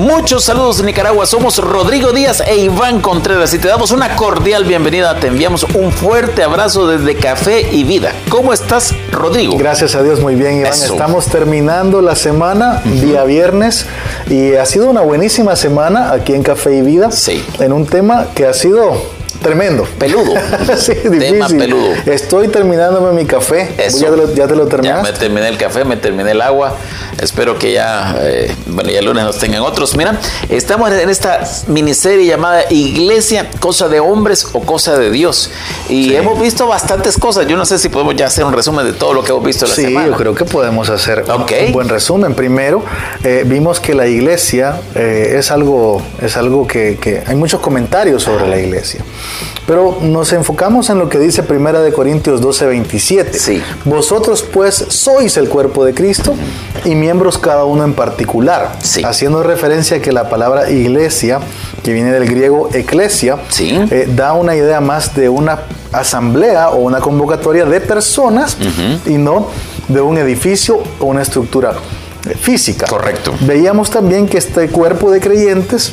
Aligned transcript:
Muchos 0.00 0.44
saludos 0.44 0.78
de 0.78 0.84
Nicaragua, 0.84 1.26
somos 1.26 1.58
Rodrigo 1.58 2.12
Díaz 2.12 2.42
e 2.46 2.56
Iván 2.56 3.02
Contreras 3.02 3.52
y 3.52 3.58
te 3.58 3.68
damos 3.68 3.90
una 3.90 4.16
cordial 4.16 4.64
bienvenida, 4.64 5.14
te 5.20 5.26
enviamos 5.26 5.64
un 5.74 5.92
fuerte 5.92 6.42
abrazo 6.42 6.86
desde 6.88 7.16
Café 7.16 7.68
y 7.70 7.84
Vida. 7.84 8.10
¿Cómo 8.30 8.54
estás, 8.54 8.94
Rodrigo? 9.12 9.58
Gracias 9.58 9.94
a 9.94 10.02
Dios, 10.02 10.18
muy 10.20 10.36
bien, 10.36 10.60
Iván. 10.60 10.72
Eso. 10.72 10.94
Estamos 10.94 11.26
terminando 11.26 12.00
la 12.00 12.16
semana, 12.16 12.80
día 12.86 13.24
viernes, 13.24 13.84
y 14.26 14.54
ha 14.54 14.64
sido 14.64 14.88
una 14.88 15.02
buenísima 15.02 15.54
semana 15.54 16.12
aquí 16.12 16.32
en 16.32 16.44
Café 16.44 16.76
y 16.78 16.80
Vida, 16.80 17.10
Sí. 17.10 17.44
en 17.58 17.74
un 17.74 17.84
tema 17.84 18.28
que 18.34 18.46
ha 18.46 18.54
sido 18.54 19.02
tremendo. 19.40 19.84
Peludo. 19.98 20.34
sí, 20.78 20.92
Tema 21.02 21.16
difícil. 21.46 21.58
peludo. 21.58 21.88
Estoy 22.06 22.48
terminándome 22.48 23.12
mi 23.12 23.26
café. 23.26 23.74
Eso. 23.78 23.98
¿Ya 24.00 24.10
te 24.10 24.16
lo, 24.16 24.34
ya 24.34 24.46
te 24.46 24.54
lo 24.56 24.68
Ya 24.82 25.02
me 25.02 25.12
terminé 25.12 25.48
el 25.48 25.58
café, 25.58 25.84
me 25.84 25.96
terminé 25.96 26.30
el 26.32 26.40
agua. 26.42 26.76
Espero 27.20 27.58
que 27.58 27.72
ya, 27.72 28.16
eh, 28.20 28.54
bueno, 28.66 28.90
ya 28.90 29.00
el 29.00 29.04
lunes 29.04 29.24
nos 29.24 29.38
tengan 29.38 29.62
otros. 29.62 29.96
Mira, 29.96 30.18
estamos 30.48 30.90
en 30.92 31.08
esta 31.10 31.40
miniserie 31.66 32.26
llamada 32.26 32.64
Iglesia, 32.70 33.48
cosa 33.60 33.88
de 33.88 34.00
hombres 34.00 34.46
o 34.52 34.60
cosa 34.60 34.96
de 34.98 35.10
Dios. 35.10 35.50
Y 35.88 36.14
hemos 36.14 36.40
visto 36.40 36.66
bastantes 36.66 37.16
cosas. 37.18 37.46
Yo 37.46 37.56
no 37.56 37.64
sé 37.66 37.78
si 37.78 37.88
podemos 37.88 38.14
ya 38.16 38.26
hacer 38.26 38.44
un 38.44 38.52
resumen 38.52 38.86
de 38.86 38.92
todo 38.92 39.12
lo 39.14 39.22
que 39.24 39.30
hemos 39.32 39.44
visto 39.44 39.66
la 39.66 39.74
Sí, 39.74 39.82
semana. 39.82 40.08
yo 40.08 40.16
creo 40.16 40.34
que 40.34 40.44
podemos 40.44 40.88
hacer 40.90 41.24
un- 41.28 41.72
buen 41.72 41.88
resumen. 41.88 42.34
Primero, 42.34 42.82
eh, 43.24 43.44
vimos 43.46 43.80
que 43.80 43.94
la 43.94 44.06
iglesia 44.06 44.80
eh, 44.94 45.34
es 45.38 45.50
algo, 45.50 46.02
es 46.22 46.36
algo 46.36 46.66
que, 46.66 46.98
que 47.00 47.22
hay 47.26 47.34
muchos 47.36 47.60
comentarios 47.60 48.22
sobre 48.22 48.46
la 48.48 48.58
iglesia. 48.58 49.04
Pero 49.70 49.98
nos 50.02 50.32
enfocamos 50.32 50.90
en 50.90 50.98
lo 50.98 51.08
que 51.08 51.20
dice 51.20 51.44
Primera 51.44 51.80
de 51.80 51.92
Corintios 51.92 52.40
12, 52.40 52.66
27. 52.66 53.38
Sí. 53.38 53.62
Vosotros 53.84 54.42
pues 54.42 54.74
sois 54.88 55.36
el 55.36 55.48
cuerpo 55.48 55.84
de 55.84 55.94
Cristo 55.94 56.34
y 56.84 56.96
miembros 56.96 57.38
cada 57.38 57.64
uno 57.64 57.84
en 57.84 57.94
particular. 57.94 58.72
Sí. 58.82 59.04
Haciendo 59.04 59.44
referencia 59.44 59.98
a 59.98 60.00
que 60.00 60.10
la 60.10 60.28
palabra 60.28 60.68
iglesia, 60.72 61.38
que 61.84 61.92
viene 61.92 62.10
del 62.10 62.28
griego 62.28 62.68
eclesia, 62.74 63.36
Sí. 63.48 63.70
eh, 63.92 64.08
da 64.12 64.32
una 64.32 64.56
idea 64.56 64.80
más 64.80 65.14
de 65.14 65.28
una 65.28 65.60
asamblea 65.92 66.70
o 66.70 66.78
una 66.78 66.98
convocatoria 66.98 67.64
de 67.64 67.80
personas 67.80 68.56
y 69.06 69.18
no 69.18 69.50
de 69.86 70.00
un 70.00 70.18
edificio 70.18 70.82
o 70.98 71.04
una 71.04 71.22
estructura 71.22 71.74
física. 72.40 72.86
Correcto. 72.88 73.34
Veíamos 73.42 73.88
también 73.88 74.26
que 74.26 74.38
este 74.38 74.68
cuerpo 74.68 75.12
de 75.12 75.20
creyentes 75.20 75.92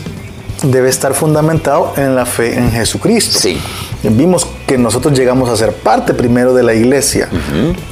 debe 0.63 0.89
estar 0.89 1.13
fundamentado 1.13 1.93
en 1.97 2.15
la 2.15 2.25
fe 2.25 2.57
en 2.57 2.71
Jesucristo. 2.71 3.37
Sí. 3.39 3.59
Vimos 4.03 4.47
que 4.67 4.77
nosotros 4.77 5.17
llegamos 5.17 5.49
a 5.49 5.55
ser 5.57 5.73
parte 5.73 6.13
primero 6.13 6.53
de 6.53 6.63
la 6.63 6.73
iglesia 6.73 7.29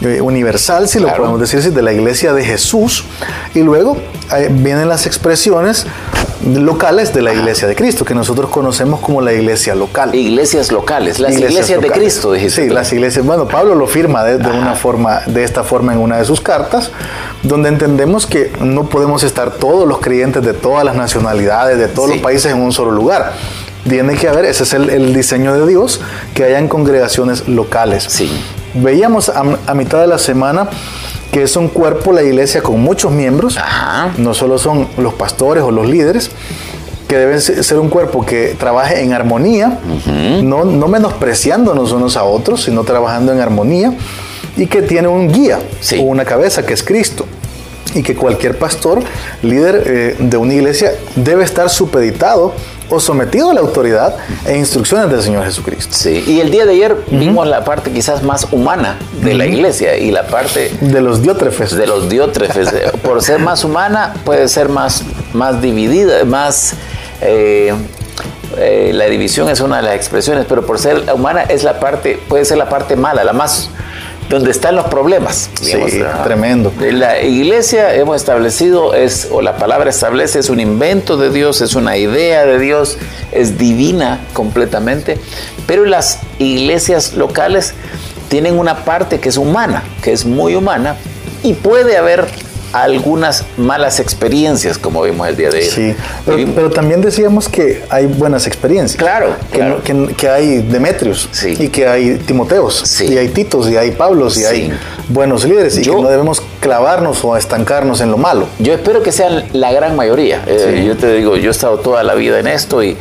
eh, 0.02 0.22
universal, 0.22 0.88
si 0.88 1.00
lo 1.00 1.06
Claro. 1.08 1.24
podemos 1.24 1.42
decir 1.42 1.56
de 1.74 1.82
la 1.82 1.94
iglesia 1.94 2.34
de 2.34 2.44
Jesús, 2.44 3.06
y 3.54 3.60
luego 3.62 3.98
vienen 4.52 4.88
las 4.90 5.06
expresiones 5.08 5.86
locales 6.46 7.14
de 7.14 7.22
la 7.22 7.34
iglesia 7.34 7.68
de 7.68 7.76
Cristo, 7.76 8.06
que 8.06 8.14
nosotros 8.14 8.50
conocemos 8.52 9.00
como 9.00 9.22
la 9.22 9.34
iglesia 9.34 9.74
local. 9.74 10.14
Iglesias 10.14 10.72
locales, 10.72 11.20
las 11.20 11.34
iglesias, 11.34 11.68
de 11.68 11.76
locales. 11.78 11.98
Cristo, 11.98 12.34
dijiste. 12.34 12.64
Sí, 12.66 12.70
las 12.70 12.92
iglesias. 12.94 13.26
Bueno, 13.26 13.48
Pablo 13.48 13.74
lo 13.74 13.88
firma 13.88 14.24
de, 14.24 14.38
de 14.38 14.50
una 14.50 14.76
forma, 14.76 15.22
de 15.26 15.44
esta 15.44 15.64
forma 15.64 15.94
en 15.94 16.00
una 16.00 16.18
de 16.18 16.26
sus 16.26 16.42
cartas, 16.42 16.92
donde 17.48 17.70
entendemos 17.70 18.26
que 18.26 18.52
no 18.60 18.90
podemos 18.90 19.24
estar 19.24 19.52
todos 19.52 19.88
los 19.88 20.00
creyentes 20.00 20.44
de 20.44 20.54
todas 20.54 20.84
las 20.84 20.96
nacionalidades, 20.96 21.78
de 21.78 21.88
todos 21.88 22.10
Sí. 22.10 22.16
los 22.16 22.24
países 22.24 22.52
en 22.52 22.62
un 22.62 22.72
solo 22.72 22.92
lugar. 22.92 23.34
Tiene 23.88 24.16
que 24.16 24.28
haber, 24.28 24.46
ese 24.46 24.64
es 24.64 24.74
el, 24.74 24.90
el 24.90 25.14
diseño 25.14 25.54
de 25.54 25.68
Dios, 25.68 26.02
que 26.34 26.44
hayan 26.44 26.68
congregaciones 26.68 27.48
locales. 27.48 28.04
Sí. 28.10 28.30
Veíamos 28.74 29.30
a, 29.30 29.44
a 29.68 29.74
mitad 29.74 30.02
de 30.02 30.08
la 30.08 30.18
semana 30.18 30.68
que 31.32 31.44
es 31.44 31.56
un 31.56 31.68
cuerpo 31.68 32.12
la 32.14 32.24
iglesia 32.24 32.64
con 32.64 32.80
muchos 32.82 33.12
miembros, 33.12 33.58
Ajá. 33.58 34.12
no 34.18 34.34
solo 34.34 34.58
son 34.58 34.88
los 34.98 35.14
pastores 35.14 35.64
o 35.64 35.70
los 35.72 35.86
líderes, 35.88 36.32
que 37.10 37.18
deben 37.18 37.42
se- 37.42 37.62
ser 37.62 37.78
un 37.78 37.90
cuerpo 37.90 38.26
que 38.26 38.56
trabaje 38.58 39.02
en 39.04 39.12
armonía, 39.14 39.80
no, 40.42 40.64
no 40.66 40.88
menospreciándonos 40.88 41.92
unos 41.92 42.16
a 42.18 42.24
otros, 42.24 42.64
sino 42.64 42.84
trabajando 42.84 43.32
en 43.34 43.42
armonía, 43.42 43.94
y 44.58 44.68
que 44.68 44.82
tiene 44.82 45.08
un 45.08 45.32
guía 45.32 45.60
Sí. 45.82 45.98
o 46.00 46.04
una 46.04 46.26
cabeza 46.26 46.66
que 46.66 46.74
es 46.74 46.84
Cristo. 46.84 47.26
Y 47.94 48.04
que 48.04 48.14
cualquier 48.16 48.58
pastor, 48.58 49.02
líder 49.42 49.84
eh, 49.86 50.16
de 50.20 50.36
una 50.38 50.54
iglesia, 50.54 50.92
debe 51.16 51.46
estar 51.46 51.70
supeditado 51.70 52.54
o 52.90 53.00
sometido 53.00 53.52
a 53.52 53.54
la 53.54 53.62
autoridad 53.62 54.16
e 54.46 54.58
instrucciones 54.58 55.10
del 55.10 55.22
Señor 55.22 55.46
Jesucristo. 55.46 55.96
Sí, 55.96 56.24
y 56.28 56.40
el 56.42 56.52
día 56.52 56.66
de 56.66 56.74
ayer 56.74 56.96
vimos 57.10 57.48
la 57.48 57.64
parte 57.64 57.92
quizás 57.92 58.22
más 58.22 58.48
humana 58.52 58.98
de 59.22 59.34
la 59.34 59.46
iglesia 59.46 59.98
y 59.98 60.12
la 60.12 60.28
parte 60.28 60.72
De 60.82 61.00
los 61.02 61.22
diótrefes. 61.22 61.72
de 61.76 61.88
los 61.88 62.10
diótrefes. 62.10 62.70
Por 63.04 63.24
ser 63.24 63.40
más 63.40 63.64
humana, 63.64 64.14
puede 64.26 64.50
ser 64.50 64.68
más, 64.68 65.04
más 65.34 65.62
dividida, 65.62 66.26
más... 66.26 66.74
eh, 67.22 67.74
eh, 68.58 68.92
la 68.94 69.06
división 69.06 69.50
es 69.50 69.60
una 69.62 69.78
de 69.78 69.84
las 69.84 69.96
expresiones, 69.96 70.46
pero 70.48 70.66
por 70.66 70.80
ser 70.80 71.04
humana 71.14 71.42
es 71.44 71.64
la 71.64 71.80
parte, 71.80 72.20
puede 72.30 72.46
ser 72.46 72.58
la 72.58 72.70
parte 72.70 72.96
mala, 72.96 73.24
la 73.26 73.34
más 73.34 73.70
donde 74.30 74.52
están 74.52 74.76
los 74.76 74.86
problemas. 74.86 75.50
Sí, 75.62 75.76
¿no? 75.76 76.24
tremendo. 76.24 76.74
La 76.80 77.22
iglesia 77.22 77.94
hemos 77.94 78.16
establecido 78.18 78.94
es, 78.94 79.30
o 79.32 79.42
la 79.42 79.58
palabra 79.58 79.90
establece, 79.90 80.40
es 80.40 80.50
un 80.50 80.60
invento 80.60 81.18
de 81.18 81.30
Dios, 81.30 81.62
es 81.62 81.76
una 81.76 81.98
idea 81.98 82.46
de 82.46 82.60
Dios, 82.60 82.98
es 83.32 83.58
divina 83.58 84.20
completamente, 84.34 85.18
pero 85.68 85.86
las 85.86 86.20
iglesias 86.40 87.14
locales 87.14 87.74
tienen 88.28 88.58
una 88.58 88.84
parte 88.84 89.20
que 89.20 89.30
es 89.30 89.38
humana, 89.38 89.84
que 90.02 90.12
es 90.12 90.26
muy 90.26 90.56
humana, 90.56 90.96
y 91.44 91.54
puede 91.54 91.98
haber 91.98 92.28
algunas 92.84 93.44
malas 93.58 94.00
experiencias, 94.00 94.78
como 94.78 95.02
vimos 95.04 95.28
el 95.28 95.36
día 95.38 95.50
de 95.50 95.58
hoy. 95.60 95.64
Sí, 95.66 95.96
pero, 96.26 96.38
pero 96.54 96.70
también 96.70 97.02
decíamos 97.02 97.48
que 97.50 97.84
hay 97.90 98.06
buenas 98.06 98.48
experiencias. 98.48 98.98
Claro, 99.02 99.36
Que, 99.52 99.58
claro. 99.60 99.82
que- 99.84 100.14
que 100.16 100.30
hay 100.30 100.58
Demetrios 100.58 101.30
Sí. 101.32 101.56
y 101.60 101.70
que 101.70 101.88
hay 101.88 102.18
Timoteos 102.18 102.80
Sí. 102.86 103.06
y 103.14 103.18
hay 103.18 103.30
Titos 103.30 103.70
y 103.70 103.78
hay 103.78 103.92
Pablos 103.92 104.38
y 104.38 104.42
Sí. 104.42 104.46
hay 104.46 104.74
buenos 105.10 105.46
líderes 105.46 105.78
y 105.78 105.84
Yo- 105.84 105.96
que 105.96 106.02
no 106.02 106.10
debemos 106.10 106.42
clavarnos 106.60 107.24
o 107.24 107.38
estancarnos 107.38 108.02
en 108.02 108.12
lo 108.12 108.18
malo. 108.18 108.48
Yo 108.60 108.74
espero 108.74 109.04
que 109.04 109.12
sean 109.12 109.46
la 109.54 109.72
gran 109.72 109.96
mayoría. 109.96 110.42
Eh, 110.48 110.84
Yo 110.88 110.98
te 110.98 111.14
digo, 111.14 111.38
yo 111.38 111.50
he 111.50 111.52
estado 111.52 111.78
toda 111.78 112.04
la 112.04 112.16
vida 112.16 112.40
en 112.40 112.48
esto 112.48 112.84
y, 112.84 112.98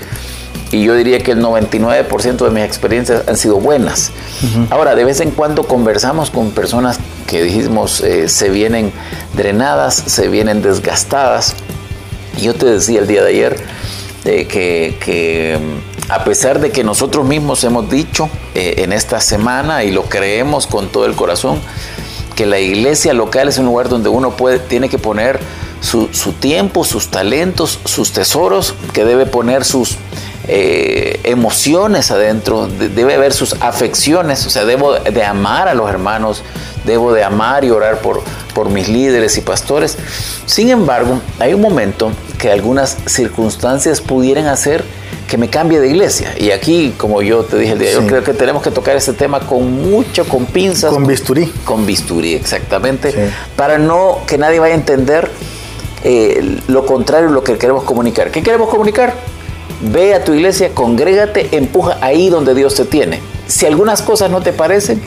y 0.71 0.83
yo 0.83 0.95
diría 0.95 1.21
que 1.21 1.33
el 1.33 1.41
99% 1.41 2.37
de 2.37 2.51
mis 2.51 2.65
experiencias 2.65 3.29
han 3.29 3.37
sido 3.37 3.57
buenas. 3.57 4.11
Ahora, 4.71 4.95
de 4.95 5.05
vez 5.05 5.21
en 5.21 5.31
cuando 5.31 5.65
conversamos 5.65 6.31
con 6.31 6.51
personas 6.51 6.99
que 7.27 7.43
dijimos 7.43 8.01
eh, 8.01 8.29
se 8.29 8.51
vienen 8.51 8.93
drenadas, 9.35 9.95
se 9.95 10.29
vienen 10.29 10.63
desgastadas. 10.63 11.55
Yo 12.41 12.55
te 12.55 12.67
decía 12.67 13.01
el 13.01 13.07
día 13.07 13.23
de 13.23 13.31
ayer 13.31 13.57
eh, 14.25 14.47
que, 14.47 14.99
que, 15.05 15.59
mm, 15.61 16.11
a 16.13 16.25
pesar 16.25 16.61
de 16.61 16.71
que 16.71 16.83
nosotros 16.83 17.27
mismos 17.27 17.63
hemos 17.65 17.89
dicho 17.89 18.29
eh, 18.55 18.77
en 18.79 18.93
esta 18.93 19.21
semana 19.21 19.85
y 19.85 19.93
lo 19.93 20.05
creemos 20.05 20.67
con 20.67 20.89
todo 20.89 21.07
el 21.07 21.15
corazón, 21.15 21.61
que 22.35 22.47
la 22.47 22.59
iglesia 22.59 23.13
local 23.15 23.49
es 23.49 23.59
un 23.59 23.67
lugar 23.67 23.89
donde 23.89 24.09
uno 24.09 24.37
puede, 24.37 24.59
tiene 24.59 24.89
que 24.89 24.99
poner 24.99 25.39
su, 25.81 26.09
su 26.13 26.33
tiempo, 26.33 26.85
sus 26.85 27.09
talentos, 27.09 27.79
sus 27.85 28.13
tesoros, 28.13 28.75
que 28.93 29.05
debe 29.05 29.27
poner 29.27 29.65
sus 29.65 29.99
eh, 30.49 31.21
emociones 31.25 32.11
adentro, 32.11 32.67
de- 32.67 32.89
debe 32.89 33.15
haber 33.15 33.33
sus 33.33 33.55
afecciones, 33.61 34.45
o 34.47 34.51
sea, 34.51 34.65
debo 34.65 34.95
de 34.95 35.25
amar 35.25 35.69
a 35.69 35.75
los 35.75 35.89
hermanos, 35.89 36.43
debo 36.85 37.13
de 37.13 37.25
amar 37.25 37.65
y 37.65 37.71
orar 37.71 37.99
por, 37.99 38.23
por 38.55 38.69
mis 38.69 38.89
líderes 38.89 39.37
y 39.39 39.41
pastores. 39.41 39.97
Sin 40.47 40.71
embargo, 40.71 41.21
hay 41.39 41.55
un 41.55 41.61
momento 41.63 42.13
que 42.39 42.51
algunas 42.51 42.97
circunstancias 43.07 44.01
pudieran 44.01 44.47
hacer 44.47 44.85
que 45.29 45.39
me 45.39 45.49
cambie 45.49 45.81
de 45.81 45.89
iglesia. 45.89 46.35
Y 46.39 46.51
aquí, 46.51 46.95
como 46.99 47.23
yo 47.23 47.45
te 47.45 47.57
dije 47.57 47.73
el 47.73 47.79
día 47.79 47.93
creo 48.07 48.23
que 48.23 48.35
tenemos 48.35 48.63
que 48.63 48.71
tocar 48.71 48.95
este 48.95 49.15
tema 49.15 49.41
con 49.41 49.91
mucho, 49.91 50.27
con 50.29 50.45
pinzas. 50.45 50.93
Con 50.93 51.07
bisturí. 51.07 51.51
Con 51.65 51.87
bisturí, 51.87 52.35
exactamente. 52.35 53.11
Sí. 53.13 53.19
Para 53.57 53.79
no 53.79 54.19
que 54.27 54.37
nadie 54.37 54.61
vaya 54.61 54.75
a 54.75 54.77
entender 54.77 55.31
eh, 56.05 56.59
lo 56.69 56.85
contrario 56.85 57.29
de 57.29 57.35
lo 57.35 57.43
que 57.43 57.57
queremos 57.57 57.85
comunicar. 57.85 58.31
¿Qué 58.31 58.43
queremos 58.43 58.69
comunicar? 58.69 59.15
Ve 59.93 60.15
a 60.15 60.25
tu 60.25 60.33
iglesia, 60.33 60.71
congrégate, 60.73 61.49
empuja 61.57 61.99
ahí 62.01 62.29
donde 62.31 62.55
Dios 62.55 62.75
te 62.75 62.85
tiene. 62.85 63.21
Si 63.47 63.67
algunas 63.67 64.01
cosas 64.03 64.31
no 64.31 64.41
te 64.41 64.53
parecen, 64.53 65.03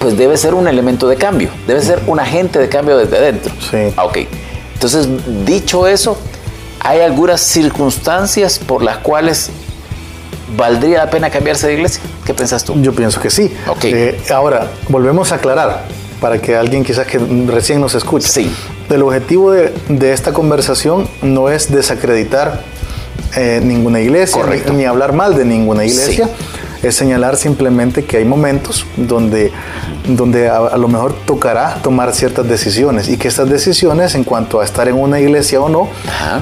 pues 0.00 0.16
debe 0.16 0.36
ser 0.36 0.54
un 0.54 0.66
elemento 0.68 1.08
de 1.08 1.16
cambio, 1.16 1.50
debe 1.66 1.80
ser 1.82 2.02
un 2.06 2.18
agente 2.20 2.58
de 2.58 2.68
cambio 2.68 2.96
desde 2.98 3.16
adentro. 3.18 3.52
Sí. 3.70 3.92
Ah, 3.96 4.04
Ok. 4.06 4.18
Entonces, 4.74 5.08
dicho 5.44 5.86
eso, 5.88 6.16
hay 6.80 7.00
algunas 7.00 7.40
circunstancias 7.40 8.60
por 8.60 8.82
las 8.84 8.98
cuales 8.98 9.50
valdría 10.56 10.98
la 10.98 11.10
pena 11.10 11.30
cambiarse 11.30 11.66
de 11.66 11.74
iglesia. 11.74 12.00
¿Qué 12.24 12.32
piensas 12.34 12.62
tú? 12.64 12.74
Yo 12.80 12.92
pienso 12.94 13.20
que 13.20 13.28
sí. 13.30 13.52
Ok. 13.66 13.84
Eh, 13.84 14.20
ahora, 14.32 14.68
volvemos 14.88 15.32
a 15.32 15.36
aclarar. 15.36 15.84
para 16.20 16.38
que 16.40 16.56
alguien 16.56 16.82
quizás 16.84 17.06
que 17.06 17.18
recién 17.46 17.80
nos 17.80 17.94
escuche. 17.94 18.26
Sí. 18.28 18.52
El 18.90 19.02
objetivo 19.02 19.52
de, 19.52 19.72
de 19.88 20.12
esta 20.12 20.32
conversación 20.32 21.08
no 21.22 21.48
es 21.48 21.70
desacreditar 21.70 22.62
eh, 23.36 23.60
ninguna 23.62 24.00
iglesia, 24.00 24.42
ni, 24.46 24.76
ni, 24.76 24.84
hablar 24.84 25.12
mal 25.12 25.36
de 25.36 25.44
ninguna 25.44 25.84
iglesia. 25.84 26.26
Sí 26.26 26.32
es 26.82 26.94
señalar 26.94 27.36
simplemente 27.36 28.04
que 28.04 28.18
hay 28.18 28.24
momentos 28.24 28.86
donde, 28.96 29.52
donde 30.06 30.48
a, 30.48 30.76
lo 30.76 30.88
mejor 30.88 31.14
tocará 31.26 31.80
tomar 31.82 32.14
ciertas 32.14 32.48
decisiones 32.48 33.08
y 33.08 33.16
que 33.16 33.28
estas 33.28 33.48
decisiones 33.48 34.14
en 34.14 34.24
cuanto 34.24 34.60
a 34.60 34.64
estar 34.64 34.88
en 34.88 34.94
una 34.94 35.18
iglesia 35.20 35.60
o 35.60 35.68
no 35.68 35.88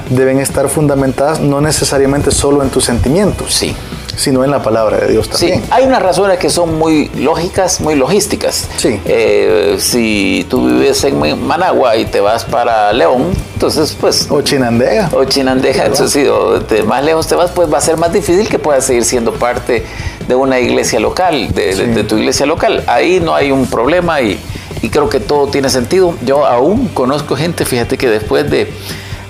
deben 0.09 0.39
estar 0.39 0.69
fundamentadas 0.69 1.39
no 1.39 1.61
necesariamente 1.61 2.31
solo 2.31 2.63
en 2.63 2.69
tus 2.69 2.85
sentimientos. 2.85 3.53
Sí 3.53 3.75
sino 4.17 4.43
en 4.43 4.51
la 4.51 4.61
palabra 4.61 4.97
de 4.97 5.11
Dios 5.11 5.29
también. 5.29 5.61
Sí, 5.61 5.67
hay 5.71 5.85
unas 5.85 6.01
razones 6.01 6.39
que 6.39 6.49
son 6.49 6.77
muy 6.77 7.09
lógicas, 7.15 7.79
muy 7.79 7.95
logísticas. 7.95 8.67
Sí. 8.77 8.99
Eh, 9.05 9.77
si 9.79 10.45
tú 10.49 10.65
vives 10.65 11.03
en 11.03 11.45
Managua 11.45 11.95
y 11.95 12.05
te 12.05 12.19
vas 12.19 12.43
para 12.43 12.91
León, 12.91 13.31
entonces 13.53 13.95
pues... 13.99 14.27
O 14.29 14.41
Chinandega. 14.41 15.09
O 15.13 15.23
Chinandega, 15.23 15.85
entonces 15.85 16.11
si 16.11 16.23
de 16.75 16.83
más 16.83 17.03
lejos 17.05 17.27
te 17.27 17.35
vas, 17.35 17.51
pues 17.51 17.71
va 17.71 17.77
a 17.77 17.81
ser 17.81 17.97
más 17.97 18.11
difícil 18.11 18.49
que 18.49 18.57
puedas 18.57 18.85
seguir 18.85 19.05
siendo 19.05 19.33
parte 19.33 19.85
de 20.27 20.35
una 20.35 20.59
iglesia 20.59 20.99
local, 20.99 21.53
de, 21.53 22.03
tu 22.03 22.17
iglesia 22.17 22.45
local. 22.45 22.83
Ahí 22.87 23.19
no 23.19 23.35
hay 23.35 23.51
un 23.51 23.67
problema 23.67 24.21
y, 24.21 24.39
creo 24.91 25.09
que 25.09 25.19
todo 25.19 25.47
tiene 25.47 25.69
sentido. 25.69 26.15
Yo 26.23 26.45
aún 26.45 26.87
conozco 26.87 27.35
gente, 27.35 27.65
fíjate 27.65 27.97
que 27.97 28.09
después 28.09 28.49
de... 28.49 28.71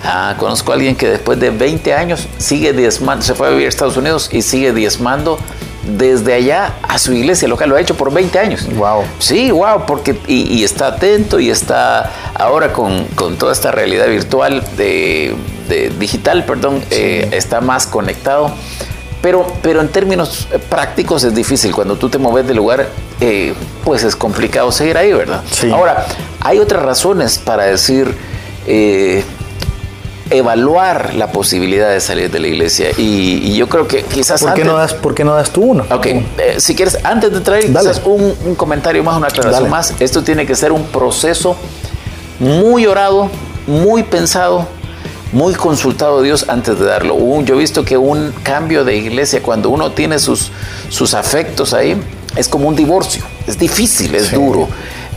Ah, 0.02 0.34
conozco 0.38 0.72
a 0.72 0.74
alguien 0.74 0.94
que 0.96 1.08
después 1.08 1.40
de 1.40 1.50
20 1.50 1.92
años 1.94 2.28
sigue 2.38 2.72
diezmando, 2.72 3.24
se 3.24 3.34
fue 3.34 3.48
a 3.48 3.50
vivir 3.50 3.66
a 3.66 3.68
Estados 3.68 3.96
Unidos 3.96 4.28
y 4.32 4.42
sigue 4.42 4.72
diezmando 4.72 5.38
desde 5.96 6.34
allá 6.34 6.74
a 6.82 6.98
su 6.98 7.12
iglesia 7.12 7.48
local. 7.48 7.70
Lo 7.70 7.76
ha 7.76 7.80
hecho 7.80 7.96
por 7.96 8.12
20 8.12 8.38
años. 8.38 8.66
Wow. 8.74 9.04
Sí, 9.18 9.50
wow, 9.50 9.86
porque 9.86 10.16
y, 10.26 10.62
está 10.62 10.88
atento 10.88 11.40
y 11.40 11.50
está 11.50 12.12
ahora 12.34 12.72
con, 12.72 13.06
toda 13.38 13.52
esta 13.52 13.72
realidad 13.72 14.08
virtual 14.08 14.62
de, 14.76 15.36
digital, 15.98 16.44
perdón, 16.44 16.82
eh, 16.90 17.28
está 17.32 17.60
más 17.60 17.86
conectado. 17.86 18.52
Pero, 19.20 19.46
pero 19.62 19.80
en 19.80 19.88
términos 19.88 20.46
eh, 20.52 20.58
prácticos 20.58 21.24
es 21.24 21.34
difícil. 21.34 21.74
Cuando 21.74 21.96
tú 21.96 22.08
te 22.08 22.18
mueves 22.18 22.46
de 22.46 22.54
lugar, 22.54 22.88
eh, 23.20 23.52
pues 23.84 24.04
es 24.04 24.14
complicado 24.14 24.70
seguir 24.70 24.96
ahí, 24.96 25.12
¿verdad? 25.12 25.42
Ahora, 25.72 26.06
hay 26.40 26.58
otras 26.60 26.82
razones 26.82 27.38
para 27.38 27.64
decir, 27.64 28.14
eh, 28.66 29.24
evaluar 30.30 31.14
la 31.14 31.32
posibilidad 31.32 31.90
de 31.90 32.00
salir 32.00 32.30
de 32.30 32.38
la 32.38 32.48
iglesia. 32.48 32.90
Y, 32.96 33.56
yo 33.56 33.68
creo 33.68 33.88
que 33.88 34.02
quizás... 34.02 34.42
¿Por 34.42 34.54
qué, 34.54 34.64
no, 34.64 34.76
das, 34.76 34.94
¿por 34.94 35.14
qué 35.14 35.24
no 35.24 35.34
das 35.34 35.50
tú 35.50 35.62
uno? 35.62 35.84
Ok, 35.90 36.06
si 36.58 36.74
quieres, 36.74 36.98
antes 37.04 37.32
de 37.32 37.40
traer 37.40 37.66
quizás 37.66 38.02
un, 38.04 38.34
un, 38.44 38.54
comentario 38.54 39.02
más, 39.02 39.16
una 39.16 39.28
aclaración 39.28 39.70
más, 39.70 39.94
esto 40.00 40.22
tiene 40.22 40.46
que 40.46 40.54
ser 40.54 40.72
un 40.72 40.84
proceso 40.84 41.56
muy 42.38 42.86
orado, 42.86 43.30
muy 43.66 44.02
pensado, 44.02 44.66
muy 45.32 45.54
consultado 45.54 46.22
Dios 46.22 46.46
antes 46.48 46.78
de 46.78 46.86
darlo. 46.86 47.16
yo 47.42 47.54
he 47.54 47.58
visto 47.58 47.84
que 47.84 47.96
un 47.96 48.32
cambio 48.42 48.84
de 48.84 48.96
iglesia, 48.96 49.42
cuando 49.42 49.70
uno 49.70 49.92
tiene 49.92 50.18
sus, 50.18 50.50
sus 50.88 51.14
afectos 51.14 51.74
ahí, 51.74 52.00
es 52.36 52.48
como 52.48 52.68
un 52.68 52.76
divorcio. 52.76 53.22
Es 53.46 53.58
difícil, 53.58 54.14
es 54.14 54.32
duro. 54.32 54.68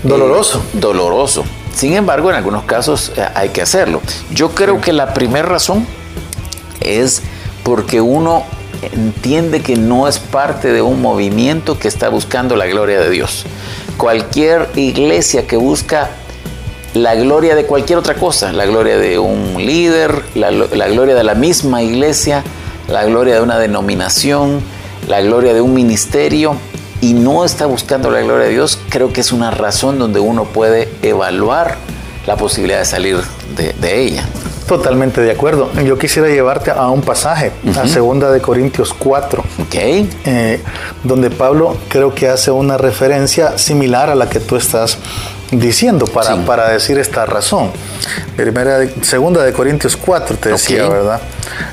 Doloroso. 0.04 0.60
Eh, 0.60 0.80
doloroso. 0.80 1.44
Sin 1.76 1.94
embargo, 1.94 2.30
en 2.30 2.36
algunos 2.36 2.64
casos 2.64 3.12
eh, 3.16 3.26
hay 3.34 3.50
que 3.50 3.62
hacerlo. 3.62 4.02
Yo 4.34 4.52
creo 4.52 4.82
que 4.82 4.94
la 4.94 5.14
primera 5.14 5.48
razón 5.48 5.86
es 6.82 7.22
porque 7.64 8.02
uno 8.02 8.44
entiende 8.82 9.62
que 9.62 9.76
no 9.76 10.08
es 10.08 10.20
parte 10.20 10.74
de 10.74 10.82
un 10.82 11.02
movimiento 11.02 11.78
que 11.78 11.88
está 11.88 12.10
buscando 12.10 12.56
la 12.56 12.66
gloria 12.66 13.00
de 13.00 13.10
Dios. 13.10 13.46
Cualquier 13.98 14.70
iglesia 14.76 15.46
que 15.46 15.58
busca 15.58 16.10
la 16.94 17.16
gloria 17.16 17.56
de 17.56 17.66
cualquier 17.66 18.00
otra 18.00 18.16
cosa, 18.16 18.52
la 18.52 18.66
gloria 18.66 18.98
de 18.98 19.18
un 19.18 19.54
líder, 19.58 20.24
la, 20.36 20.50
gloria 20.50 21.16
de 21.16 21.24
la 21.24 21.36
misma 21.36 21.84
iglesia, 21.84 22.44
la 22.90 23.06
gloria 23.06 23.36
de 23.36 23.42
una 23.42 23.58
denominación, 23.60 24.62
la 25.08 25.22
gloria 25.22 25.54
de 25.54 25.62
un 25.62 25.74
ministerio, 25.74 26.56
y 27.02 27.14
no 27.14 27.44
está 27.44 27.66
buscando 27.66 28.10
la 28.12 28.22
gloria 28.22 28.46
de 28.46 28.54
Dios, 28.54 28.80
creo 28.90 29.12
que 29.12 29.22
es 29.22 29.32
una 29.32 29.52
razón 29.52 30.00
donde 30.00 30.20
uno 30.20 30.46
puede 30.46 30.88
evaluar 31.02 31.78
la 32.28 32.38
posibilidad 32.38 32.80
de 32.80 32.86
salir 32.86 33.18
de, 33.56 34.02
ella. 34.02 34.24
Totalmente 34.68 35.20
de 35.20 35.32
acuerdo. 35.32 35.70
Yo 35.84 35.98
quisiera 35.98 36.30
llevarte 36.30 36.72
a 36.72 36.88
un 36.90 37.02
pasaje, 37.02 37.52
a 37.76 37.88
segunda 37.88 38.32
de 38.32 38.40
Corintios 38.40 38.94
4, 38.94 39.44
okay. 39.66 40.10
Eh, 40.26 40.62
donde 41.04 41.30
Pablo 41.30 41.76
creo 41.90 42.14
que 42.14 42.30
hace 42.30 42.52
una 42.52 42.78
referencia 42.78 43.58
similar 43.58 44.10
a 44.10 44.16
la 44.16 44.30
que 44.30 44.40
tú 44.40 44.56
estás 44.56 44.98
diciendo 45.52 46.06
para, 46.06 46.38
para 46.46 46.70
decir 46.70 46.98
esta 47.00 47.26
razón. 47.26 47.72
Primera 48.38 48.80
segunda 49.02 49.44
de 49.44 49.52
Corintios 49.52 49.98
4 49.98 50.38
te 50.38 50.50
decía, 50.50 50.88
¿verdad? 50.88 51.22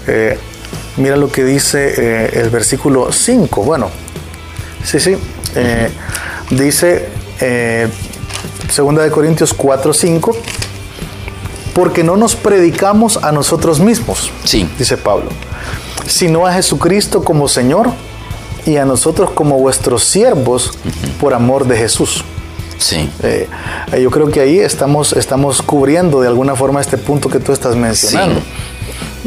Eh, 0.07 0.39
mira 0.97 1.17
lo 1.17 1.31
que 1.31 1.45
dice 1.45 1.95
eh, 1.97 2.41
el 2.41 2.51
versículo 2.51 3.13
5. 3.13 3.63
Bueno, 3.63 3.91
sí, 4.85 5.01
sí. 5.01 5.17
Eh, 5.55 5.91
dice 6.51 7.09
segunda 8.71 9.03
de 9.03 9.11
Corintios 9.11 9.55
4, 9.55 9.93
5. 9.93 10.37
Porque 11.75 12.03
no 12.03 12.17
nos 12.17 12.35
predicamos 12.35 13.19
a 13.23 13.31
nosotros 13.31 13.79
mismos, 13.79 14.33
sí. 14.45 14.69
dice 14.79 14.97
Pablo, 14.97 15.29
sino 16.07 16.45
a 16.45 16.53
Jesucristo 16.53 17.23
como 17.23 17.47
Señor 17.47 17.91
y 18.67 18.77
a 18.79 18.85
nosotros 18.85 19.31
como 19.31 19.59
vuestros 19.59 20.03
siervos 20.03 20.73
por 21.21 21.35
amor 21.35 21.67
de 21.67 21.77
Jesús. 21.77 22.25
Sí. 22.79 23.09
Eh, 23.23 23.49
yo 24.01 24.11
creo 24.11 24.29
que 24.29 24.41
ahí 24.41 24.59
estamos, 24.59 25.13
estamos 25.13 25.63
cubriendo 25.63 26.21
de 26.21 26.29
alguna 26.29 26.57
forma 26.57 26.81
este 26.81 26.99
punto 26.99 27.29
que 27.29 27.39
tú 27.39 27.53
estás 27.53 27.77
mencionando. 27.77 28.41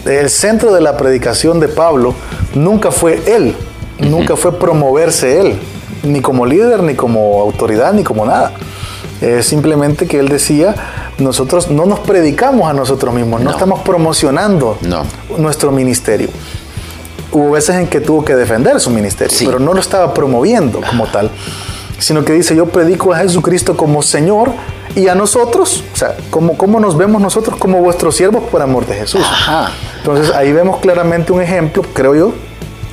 El 0.06 0.30
centro 0.30 0.74
de 0.74 0.82
la 0.82 0.98
predicación 0.98 1.60
de 1.60 1.68
Pablo 1.68 2.16
nunca 2.54 2.92
fue 2.92 3.22
él, 3.28 3.56
nunca 4.02 4.36
fue 4.36 4.58
promoverse 4.58 5.40
él, 5.40 5.60
ni 6.04 6.22
como 6.22 6.46
líder, 6.46 6.84
ni 6.84 6.96
como 6.96 7.42
autoridad, 7.42 7.94
ni 7.94 8.04
como 8.04 8.26
nada. 8.26 8.54
Es 9.22 9.46
simplemente 9.46 10.08
que 10.08 10.20
él 10.20 10.30
decía, 10.30 10.76
nosotros 11.20 11.70
no 11.70 11.86
nos 11.86 12.00
predicamos 12.00 12.70
a 12.70 12.74
nosotros 12.74 13.14
mismos, 13.14 13.42
no, 13.42 13.52
estamos 13.52 13.82
promocionando 13.82 14.78
nuestro 15.38 15.72
ministerio. 15.72 16.30
Hubo 17.32 17.52
veces 17.52 17.78
en 17.78 17.88
que 17.88 18.02
tuvo 18.02 18.26
que 18.26 18.36
defender 18.36 18.80
su 18.80 18.90
ministerio, 18.90 19.38
pero 19.46 19.60
no 19.60 19.74
lo 19.74 19.80
estaba 19.80 20.14
promoviendo 20.14 20.82
como 20.82 21.08
tal 21.08 21.32
sino 22.02 22.26
que 22.26 22.34
dice, 22.34 22.56
yo 22.56 22.66
predico 22.66 23.14
a 23.14 23.18
Jesucristo 23.20 23.78
como 23.78 24.02
Señor 24.02 24.52
y 24.96 25.08
a 25.08 25.16
nosotros, 25.16 25.84
o 25.94 25.96
sea, 25.96 26.18
¿cómo, 26.30 26.58
cómo 26.58 26.80
nos 26.80 26.98
vemos 26.98 27.22
nosotros 27.22 27.58
como 27.58 27.80
vuestros 27.80 28.16
siervos 28.16 28.44
por 28.50 28.62
amor 28.62 28.88
de 28.88 28.96
Jesús? 28.96 29.22
Entonces 29.98 30.34
ahí 30.34 30.52
vemos 30.52 30.80
claramente 30.80 31.32
un 31.32 31.42
ejemplo, 31.42 31.84
creo 31.94 32.16
yo, 32.16 32.34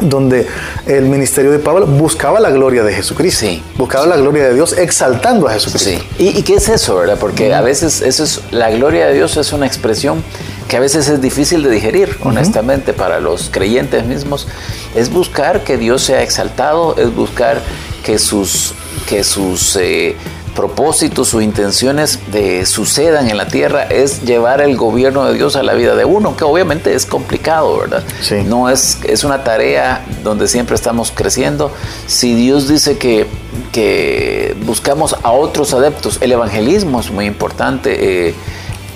donde 0.01 0.47
el 0.87 1.07
ministerio 1.07 1.51
de 1.51 1.59
Pablo 1.59 1.87
buscaba 1.87 2.41
la 2.41 2.51
gloria 2.51 2.83
de 2.85 2.95
Jesucristo, 2.95 3.47
buscaba 3.77 4.07
la 4.07 4.17
gloria 4.17 4.45
de 4.45 4.55
Dios 4.55 4.73
exaltando 4.73 5.49
a 5.49 5.53
Jesucristo. 5.53 5.91
Sí. 5.91 5.99
¿Y, 6.19 6.43
qué 6.43 6.55
es 6.55 6.69
eso, 6.69 6.97
verdad? 6.97 7.19
Porque 7.19 7.53
a 7.55 7.61
veces 7.61 8.01
eso 8.01 8.25
es, 8.25 8.41
la 8.51 8.71
gloria 8.71 9.07
de 9.07 9.15
Dios 9.15 9.37
es 9.37 9.53
una 9.53 9.67
expresión 9.67 10.23
que 10.69 10.77
a 10.77 10.81
veces 10.81 11.09
es 11.09 11.21
difícil 11.21 11.63
de 11.63 11.71
digerir, 11.71 12.17
honestamente, 12.23 12.93
para 12.93 13.21
los 13.21 13.49
creyentes 13.51 14.05
mismos. 14.05 14.47
Es 14.95 15.11
buscar 15.11 15.65
que 15.65 15.77
Dios 15.79 16.03
sea 16.03 16.23
exaltado, 16.23 16.97
es 16.97 17.15
buscar 17.15 17.61
que 18.05 18.19
sus 18.19 18.75
que 19.09 19.25
sus 19.25 19.77
eh, 19.77 20.17
propósitos, 20.59 21.29
sus 21.29 21.45
intenciones 21.45 22.19
de, 22.33 22.67
sucedan 22.67 23.31
en 23.31 23.37
la 23.37 23.47
tierra 23.47 23.85
es 23.85 24.23
llevar 24.23 24.61
el 24.61 24.77
gobierno 24.77 25.25
de 25.25 25.35
Dios 25.35 25.55
a 25.55 25.63
la 25.63 25.75
vida 25.75 25.95
de 25.95 26.05
uno, 26.05 26.37
que 26.37 26.43
obviamente 26.43 26.95
es 26.95 27.07
complicado, 27.07 27.79
¿verdad? 27.79 28.03
No 28.45 28.69
es, 28.69 28.99
es 29.05 29.23
una 29.23 29.45
tarea 29.45 30.05
donde 30.25 30.49
siempre 30.49 30.75
estamos 30.75 31.13
creciendo. 31.13 31.71
Si 32.09 32.35
Dios 32.35 32.67
dice 32.67 32.99
que, 32.99 33.29
que 33.71 34.57
buscamos 34.67 35.15
a 35.23 35.31
otros 35.31 35.75
adeptos, 35.75 36.19
el 36.23 36.33
evangelismo 36.33 36.99
es 36.99 37.13
muy 37.13 37.27
importante. 37.27 38.29
Eh, 38.29 38.35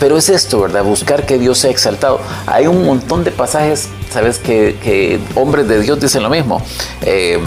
pero 0.01 0.17
es 0.17 0.31
esto, 0.31 0.63
¿verdad? 0.63 0.83
Buscar 0.83 1.27
que 1.27 1.39
Dios 1.39 1.59
sea 1.59 1.71
exaltado. 1.71 2.21
Hay 2.47 2.67
un 2.67 2.85
montón 2.85 3.23
de 3.23 3.31
pasajes, 3.31 3.89
¿sabes? 4.11 4.41
Que, 4.41 5.21
hombres 5.37 5.69
de 5.69 5.81
Dios 5.81 6.01
dicen 6.01 6.25
lo 6.25 6.29
mismo. 6.29 6.61
Eh, 7.03 7.39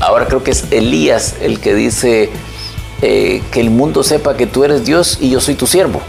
ahora 0.00 0.24
creo 0.24 0.42
que 0.42 0.52
es 0.52 0.64
Elías 0.70 1.34
el 1.42 1.60
que 1.60 1.74
dice 1.74 2.30
eh, 3.04 3.42
que 3.50 3.60
el 3.60 3.70
mundo 3.70 4.04
sepa 4.04 4.36
que 4.36 4.46
tú 4.46 4.62
eres 4.62 4.84
Dios 4.84 5.18
y 5.20 5.28
yo 5.28 5.40
soy 5.40 5.56
tu 5.56 5.66
siervo. 5.66 6.00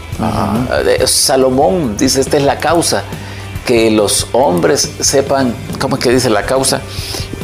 Eh, 0.86 1.02
Salomón 1.08 1.96
dice, 1.96 2.20
esta 2.20 2.36
es 2.36 2.44
la 2.44 2.58
causa, 2.58 3.02
que 3.66 3.90
los 3.90 4.28
hombres 4.30 4.92
sepan, 5.00 5.56
¿cómo 5.80 5.96
es 5.96 6.02
que 6.04 6.10
dice 6.10 6.30
la 6.30 6.46
causa? 6.46 6.80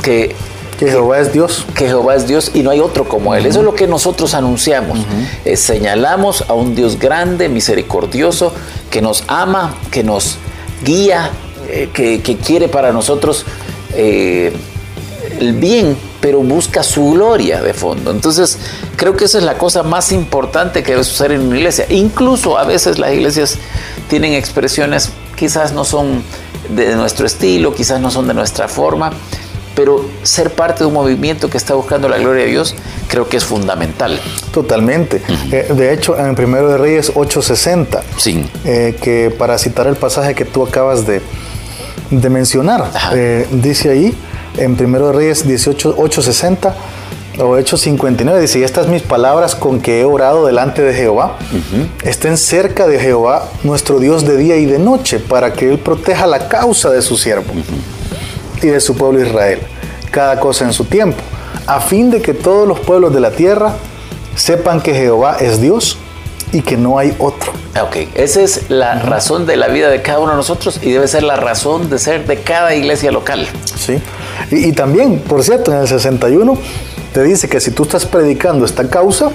Que 0.03 0.37
que 0.79 0.89
Jehová 0.89 1.19
es 1.19 1.31
Dios. 1.31 1.67
Que 1.75 1.89
Jehová 1.89 2.15
es 2.15 2.27
Dios 2.27 2.53
y 2.55 2.63
no 2.63 2.71
hay 2.71 2.81
otro 2.81 3.07
como 3.07 3.35
Él. 3.35 3.45
Eso 3.45 3.59
es 3.59 3.67
lo 3.67 3.75
que 3.75 3.87
nosotros 3.87 4.33
anunciamos. 4.33 5.01
Eh, 5.45 5.57
señalamos 5.57 6.45
a 6.49 6.55
un 6.55 6.75
Dios 6.75 6.99
grande, 6.99 7.51
misericordioso, 7.51 8.55
que 8.89 9.03
nos 9.03 9.25
ama, 9.27 9.75
que 9.91 10.03
nos 10.03 10.39
guía, 10.83 11.33
que, 11.93 12.39
quiere 12.43 12.69
para 12.69 12.93
nosotros 12.93 13.45
el 13.95 15.53
bien 15.57 15.99
pero 16.21 16.41
busca 16.41 16.83
su 16.83 17.13
gloria 17.13 17.63
de 17.63 17.75
fondo. 17.75 18.11
Entonces, 18.11 18.59
creo 18.97 19.17
que 19.17 19.25
esa 19.25 19.39
es 19.39 19.45
la 19.45 19.57
cosa 19.57 19.83
más 19.83 20.13
importante 20.13 20.83
que 20.83 20.93
debe 20.93 21.05
suceder 21.05 21.33
en 21.33 21.43
una 21.43 21.57
iglesia. 21.57 21.87
Incluso 21.89 22.59
a 22.59 22.65
veces 22.65 22.99
las 22.99 23.13
iglesias 23.13 23.59
tienen 24.09 24.35
expresiones, 24.35 25.11
quizás 25.37 25.73
no 25.73 25.85
son 25.85 26.23
de 26.69 26.95
nuestro 26.95 27.27
estilo, 27.27 27.75
quizás 27.75 28.01
no 28.01 28.11
son 28.11 28.29
de 28.29 28.35
nuestra 28.35 28.69
forma, 28.69 29.13
pero 29.75 30.05
ser 30.23 30.51
parte 30.51 30.81
de 30.81 30.87
un 30.87 30.95
movimiento 30.95 31.49
que 31.49 31.57
está 31.57 31.75
buscando 31.75 32.09
la 32.09 32.19
gloria 32.19 32.45
de 32.45 32.51
Dios 32.51 32.75
creo 33.09 33.29
que 33.29 33.37
es 33.39 33.45
fundamental. 33.45 34.21
Totalmente. 34.53 35.23
Eh, 35.51 35.73
de 35.75 35.93
hecho, 35.95 36.19
en 36.19 36.35
Primero 36.35 36.69
de 36.69 36.77
Reyes 36.77 37.13
8:60, 37.15 38.03
sí. 38.17 38.49
Eh, 38.65 38.97
que 39.01 39.35
para 39.37 39.59
citar 39.59 39.87
el 39.87 39.97
pasaje 39.97 40.35
que 40.35 40.45
tú 40.45 40.65
acabas 40.65 41.07
de, 41.07 41.23
de 42.11 42.31
mencionar, 42.31 42.91
eh, 43.15 43.47
dice 43.51 43.91
ahí, 43.91 44.15
en 44.57 44.77
Primero 44.77 45.09
de 45.09 45.13
Reyes 45.13 45.47
18, 45.47 45.97
8:60 45.97 46.75
o 47.39 47.57
Hechos 47.57 47.81
59, 47.83 48.41
dice, 48.41 48.59
y 48.59 48.65
estas 48.65 48.89
mis 48.89 49.03
palabras 49.03 49.55
con 49.55 49.81
que 49.81 50.01
he 50.01 50.05
orado 50.05 50.47
delante 50.47 50.83
de 50.83 50.93
Jehová, 50.93 51.39
estén 52.03 52.37
cerca 52.37 52.87
de 52.87 52.99
Jehová, 52.99 53.49
nuestro 53.63 53.99
Dios 53.99 54.27
de 54.27 54.37
día 54.37 54.57
y 54.57 54.67
de 54.67 54.79
noche, 54.79 55.21
para 55.21 55.53
que 55.53 55.71
Él 55.71 55.79
proteja 55.79 56.27
la 56.27 56.49
causa 56.49 56.91
de 56.91 57.01
su 57.03 57.17
siervo 57.17 57.53
y 58.63 58.67
de 58.67 58.81
su 58.81 58.97
pueblo 58.97 59.25
Israel, 59.25 59.61
cada 60.11 60.39
cosa 60.39 60.65
en 60.65 60.73
su 60.73 60.85
tiempo, 60.85 61.23
a 61.67 61.81
fin 61.81 62.11
de 62.11 62.21
que 62.21 62.35
todos 62.35 62.69
los 62.69 62.81
pueblos 62.81 63.15
de 63.15 63.21
la 63.21 63.31
tierra 63.31 63.75
sepan 64.35 64.81
que 64.81 64.93
Jehová 64.93 65.37
es 65.41 65.61
Dios 65.61 65.99
y 66.53 66.63
que 66.63 66.77
no 66.77 66.99
hay 66.99 67.15
otro. 67.19 67.53
Ok, 67.81 68.09
esa 68.15 68.43
es 68.43 68.69
la 68.69 68.95
razón 68.95 69.47
de 69.47 69.57
la 69.57 69.69
vida 69.69 69.89
de 69.89 70.03
cada 70.03 70.19
uno 70.19 70.33
de 70.33 70.37
nosotros 70.37 70.81
y 70.83 70.91
debe 70.91 71.07
ser 71.07 71.23
la 71.23 71.37
razón 71.37 71.89
de 71.89 71.99
ser 71.99 72.27
de 72.27 72.43
cada 72.43 72.75
iglesia 72.75 73.13
local. 73.13 73.47
Sí, 73.65 74.01
y, 74.51 74.73
también, 74.73 75.19
por 75.21 75.43
cierto, 75.43 75.73
en 75.73 75.79
el 75.79 75.89
61 75.89 76.57
te 77.13 77.23
dice 77.23 77.49
que 77.49 77.61
si 77.61 77.71
tú 77.71 77.83
estás 77.85 78.07
predicando 78.07 78.65
esta 78.65 78.89
causa, 78.89 79.31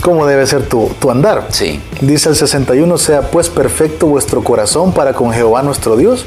¿cómo 0.00 0.26
debe 0.26 0.46
ser 0.46 0.68
tu, 0.68 0.90
tu 0.98 1.10
andar? 1.10 1.46
Sí. 1.50 1.80
Dice 2.00 2.28
el 2.28 2.36
61, 2.36 2.98
sea 2.98 3.30
pues 3.30 3.48
perfecto 3.48 4.06
vuestro 4.06 4.42
corazón 4.42 4.92
para 4.92 5.12
con 5.12 5.32
Jehová 5.32 5.62
nuestro 5.62 5.96
Dios, 5.96 6.24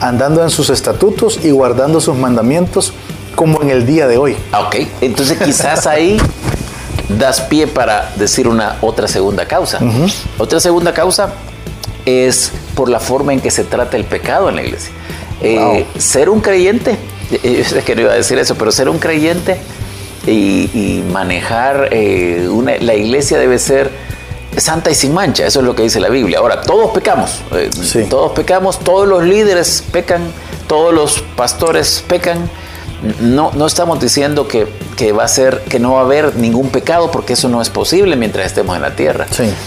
andando 0.00 0.42
en 0.42 0.50
sus 0.50 0.70
estatutos 0.70 1.40
y 1.42 1.50
guardando 1.50 2.00
sus 2.00 2.16
mandamientos 2.16 2.92
como 3.34 3.62
en 3.62 3.70
el 3.70 3.86
día 3.86 4.06
de 4.06 4.18
hoy. 4.18 4.36
Ah, 4.52 4.62
ok, 4.62 4.76
entonces 5.00 5.38
quizás 5.38 5.86
ahí 5.86 6.18
das 7.08 7.40
pie 7.42 7.66
para 7.66 8.12
decir 8.16 8.48
una 8.48 8.76
otra 8.80 9.08
segunda 9.08 9.46
causa. 9.46 9.78
Otra 10.38 10.60
segunda 10.60 10.92
causa 10.92 11.32
es 12.04 12.52
por 12.74 12.88
la 12.88 13.00
forma 13.00 13.32
en 13.32 13.40
que 13.40 13.50
se 13.50 13.64
trata 13.64 13.96
el 13.96 14.04
pecado 14.04 14.48
en 14.48 14.56
la 14.56 14.62
iglesia. 14.62 14.92
Eh, 15.40 15.86
ser 15.98 16.30
un 16.30 16.40
creyente, 16.40 16.96
yo 17.30 17.64
sé 17.64 17.82
que 17.84 17.94
no 17.94 18.02
iba 18.02 18.12
a 18.12 18.16
decir 18.16 18.38
eso, 18.38 18.54
pero 18.54 18.72
ser 18.72 18.88
un 18.88 18.98
creyente 18.98 19.58
y, 20.26 21.02
manejar 21.12 21.88
eh, 21.92 22.48
una, 22.50 22.76
la 22.78 22.94
iglesia 22.94 23.38
debe 23.38 23.58
ser 23.58 23.90
santa 24.56 24.90
y 24.90 24.94
sin 24.94 25.12
mancha, 25.12 25.46
eso 25.46 25.60
es 25.60 25.66
lo 25.66 25.74
que 25.74 25.82
dice 25.82 26.00
la 26.00 26.08
Biblia. 26.08 26.38
Ahora, 26.38 26.62
todos 26.62 26.90
pecamos, 26.92 27.42
eh, 27.52 27.70
todos 28.08 28.32
pecamos, 28.32 28.78
todos 28.78 29.06
los 29.06 29.24
líderes 29.24 29.84
pecan, 29.92 30.22
todos 30.66 30.94
los 30.94 31.20
pastores 31.36 32.04
pecan. 32.06 32.50
No, 33.20 33.52
no 33.54 33.66
estamos 33.66 34.00
diciendo 34.00 34.48
que, 34.48 34.66
va 35.12 35.24
a 35.24 35.28
ser, 35.28 35.62
que 35.68 35.78
no 35.78 35.92
va 35.92 36.00
a 36.00 36.04
haber 36.04 36.36
ningún 36.36 36.70
pecado, 36.70 37.10
porque 37.10 37.34
eso 37.34 37.48
no 37.48 37.60
es 37.60 37.68
posible 37.68 38.16
mientras 38.16 38.46
estemos 38.46 38.74
en 38.74 38.82
la 38.82 38.96
tierra. 38.96 39.26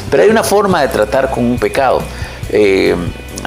Pero 0.10 0.24
hay 0.24 0.30
una 0.30 0.44
forma 0.44 0.82
de 0.82 0.88
tratar 0.88 1.30
con 1.30 1.46
un 1.46 1.60
pecado. 1.60 2.02
Eh, 2.50 2.96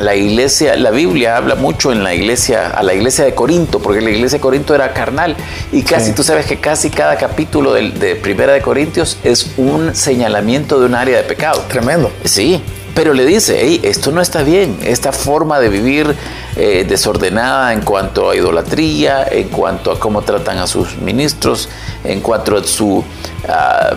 la 0.01 0.15
iglesia, 0.15 0.77
la 0.77 0.91
Biblia 0.91 1.37
habla 1.37 1.55
mucho 1.55 1.93
en 1.93 2.03
la 2.03 2.15
iglesia, 2.15 2.71
a 2.71 2.83
la 2.83 2.95
iglesia 2.95 3.25
de 3.25 3.35
Corinto, 3.35 3.81
porque 3.81 4.01
la 4.01 4.11
iglesia 4.11 4.39
de 4.39 4.41
Corinto 4.41 4.75
era 4.75 4.93
carnal 4.93 5.37
y 5.71 5.83
casi 5.83 6.13
tú 6.13 6.23
sabes 6.23 6.47
que 6.47 6.59
casi 6.59 6.91
cada 6.91 7.17
capítulo 7.17 7.73
de, 7.73 8.17
Primera 8.17 8.53
de 8.53 8.63
Corintios 8.63 9.19
es 9.25 9.53
un 9.57 9.95
señalamiento 9.95 10.81
de 10.81 10.87
un 10.87 10.95
área 10.95 11.19
de 11.19 11.25
pecado. 11.25 11.63
Tremendo. 11.69 12.11
Sí, 12.25 12.63
pero 12.95 13.15
le 13.15 13.25
dice, 13.27 13.59
hey, 13.61 13.81
esto 13.83 14.13
no 14.13 14.21
está 14.21 14.43
bien, 14.43 14.79
esta 14.83 15.13
forma 15.13 15.61
de 15.61 15.69
vivir 15.69 16.15
eh, 16.57 16.85
desordenada 16.89 17.73
en 17.73 17.81
cuanto 17.83 18.31
a 18.31 18.37
idolatría, 18.37 19.27
en 19.31 19.49
cuanto 19.49 19.91
a 19.91 19.99
cómo 19.99 20.23
tratan 20.23 20.59
a 20.59 20.67
sus 20.67 20.97
ministros, 20.99 21.69
en 22.05 22.21
cuanto 22.21 22.57
a 22.57 22.65
su 22.65 23.05
ah, 23.49 23.95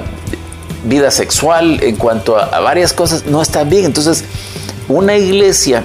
vida 0.86 1.12
sexual, 1.12 1.82
en 1.84 1.96
cuanto 1.96 2.38
a 2.38 2.60
varias 2.60 2.94
cosas, 2.94 3.26
no 3.26 3.42
está 3.42 3.64
bien. 3.64 3.86
Entonces, 3.86 4.24
una 4.88 5.16
iglesia 5.16 5.84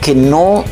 que 0.00 0.14
no 0.14 0.64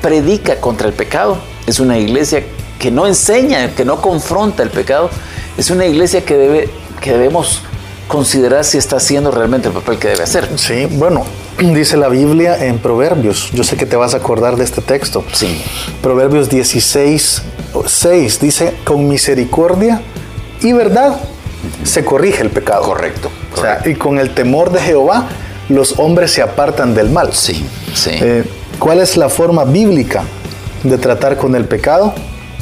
predica 0.00 0.60
contra 0.60 0.86
el 0.86 0.94
pecado, 0.94 1.38
es 1.66 1.80
una 1.80 1.98
iglesia 1.98 2.44
que 2.78 2.90
no 2.90 3.06
enseña, 3.06 3.74
que 3.74 3.84
no 3.84 4.00
confronta 4.00 4.62
el 4.62 4.70
pecado, 4.70 5.10
es 5.56 5.70
una 5.70 5.86
iglesia 5.86 6.24
que, 6.24 6.36
debe, 6.36 6.68
que 7.00 7.12
debemos 7.12 7.62
considerar 8.06 8.64
si 8.64 8.78
está 8.78 8.96
haciendo 8.96 9.30
realmente 9.30 9.68
el 9.68 9.74
papel 9.74 9.98
que 9.98 10.08
debe 10.08 10.22
hacer. 10.22 10.48
Sí, 10.56 10.86
bueno, 10.86 11.24
dice 11.58 11.96
la 11.96 12.08
Biblia 12.08 12.64
en 12.64 12.78
Proverbios, 12.78 13.50
yo 13.52 13.64
sé 13.64 13.76
que 13.76 13.86
te 13.86 13.96
vas 13.96 14.14
a 14.14 14.18
acordar 14.18 14.56
de 14.56 14.64
este 14.64 14.80
texto. 14.80 15.24
Sí. 15.32 15.60
Proverbios 16.02 16.48
16, 16.48 17.42
6 17.86 18.40
dice, 18.40 18.74
con 18.84 19.08
misericordia 19.08 20.00
y 20.62 20.72
verdad 20.72 21.20
se 21.84 22.04
corrige 22.04 22.42
el 22.42 22.50
pecado. 22.50 22.82
Correcto. 22.82 23.30
O 23.56 23.60
sea, 23.60 23.82
y 23.84 23.94
con 23.94 24.18
el 24.18 24.34
temor 24.34 24.72
de 24.72 24.80
Jehová 24.80 25.28
los 25.68 25.98
hombres 25.98 26.32
se 26.32 26.42
apartan 26.42 26.94
del 26.94 27.10
mal. 27.10 27.32
Sí, 27.32 27.64
sí. 27.94 28.10
Eh, 28.14 28.44
¿Cuál 28.78 29.00
es 29.00 29.16
la 29.16 29.28
forma 29.28 29.64
bíblica 29.64 30.24
de 30.82 30.98
tratar 30.98 31.36
con 31.36 31.54
el 31.54 31.64
pecado? 31.64 32.14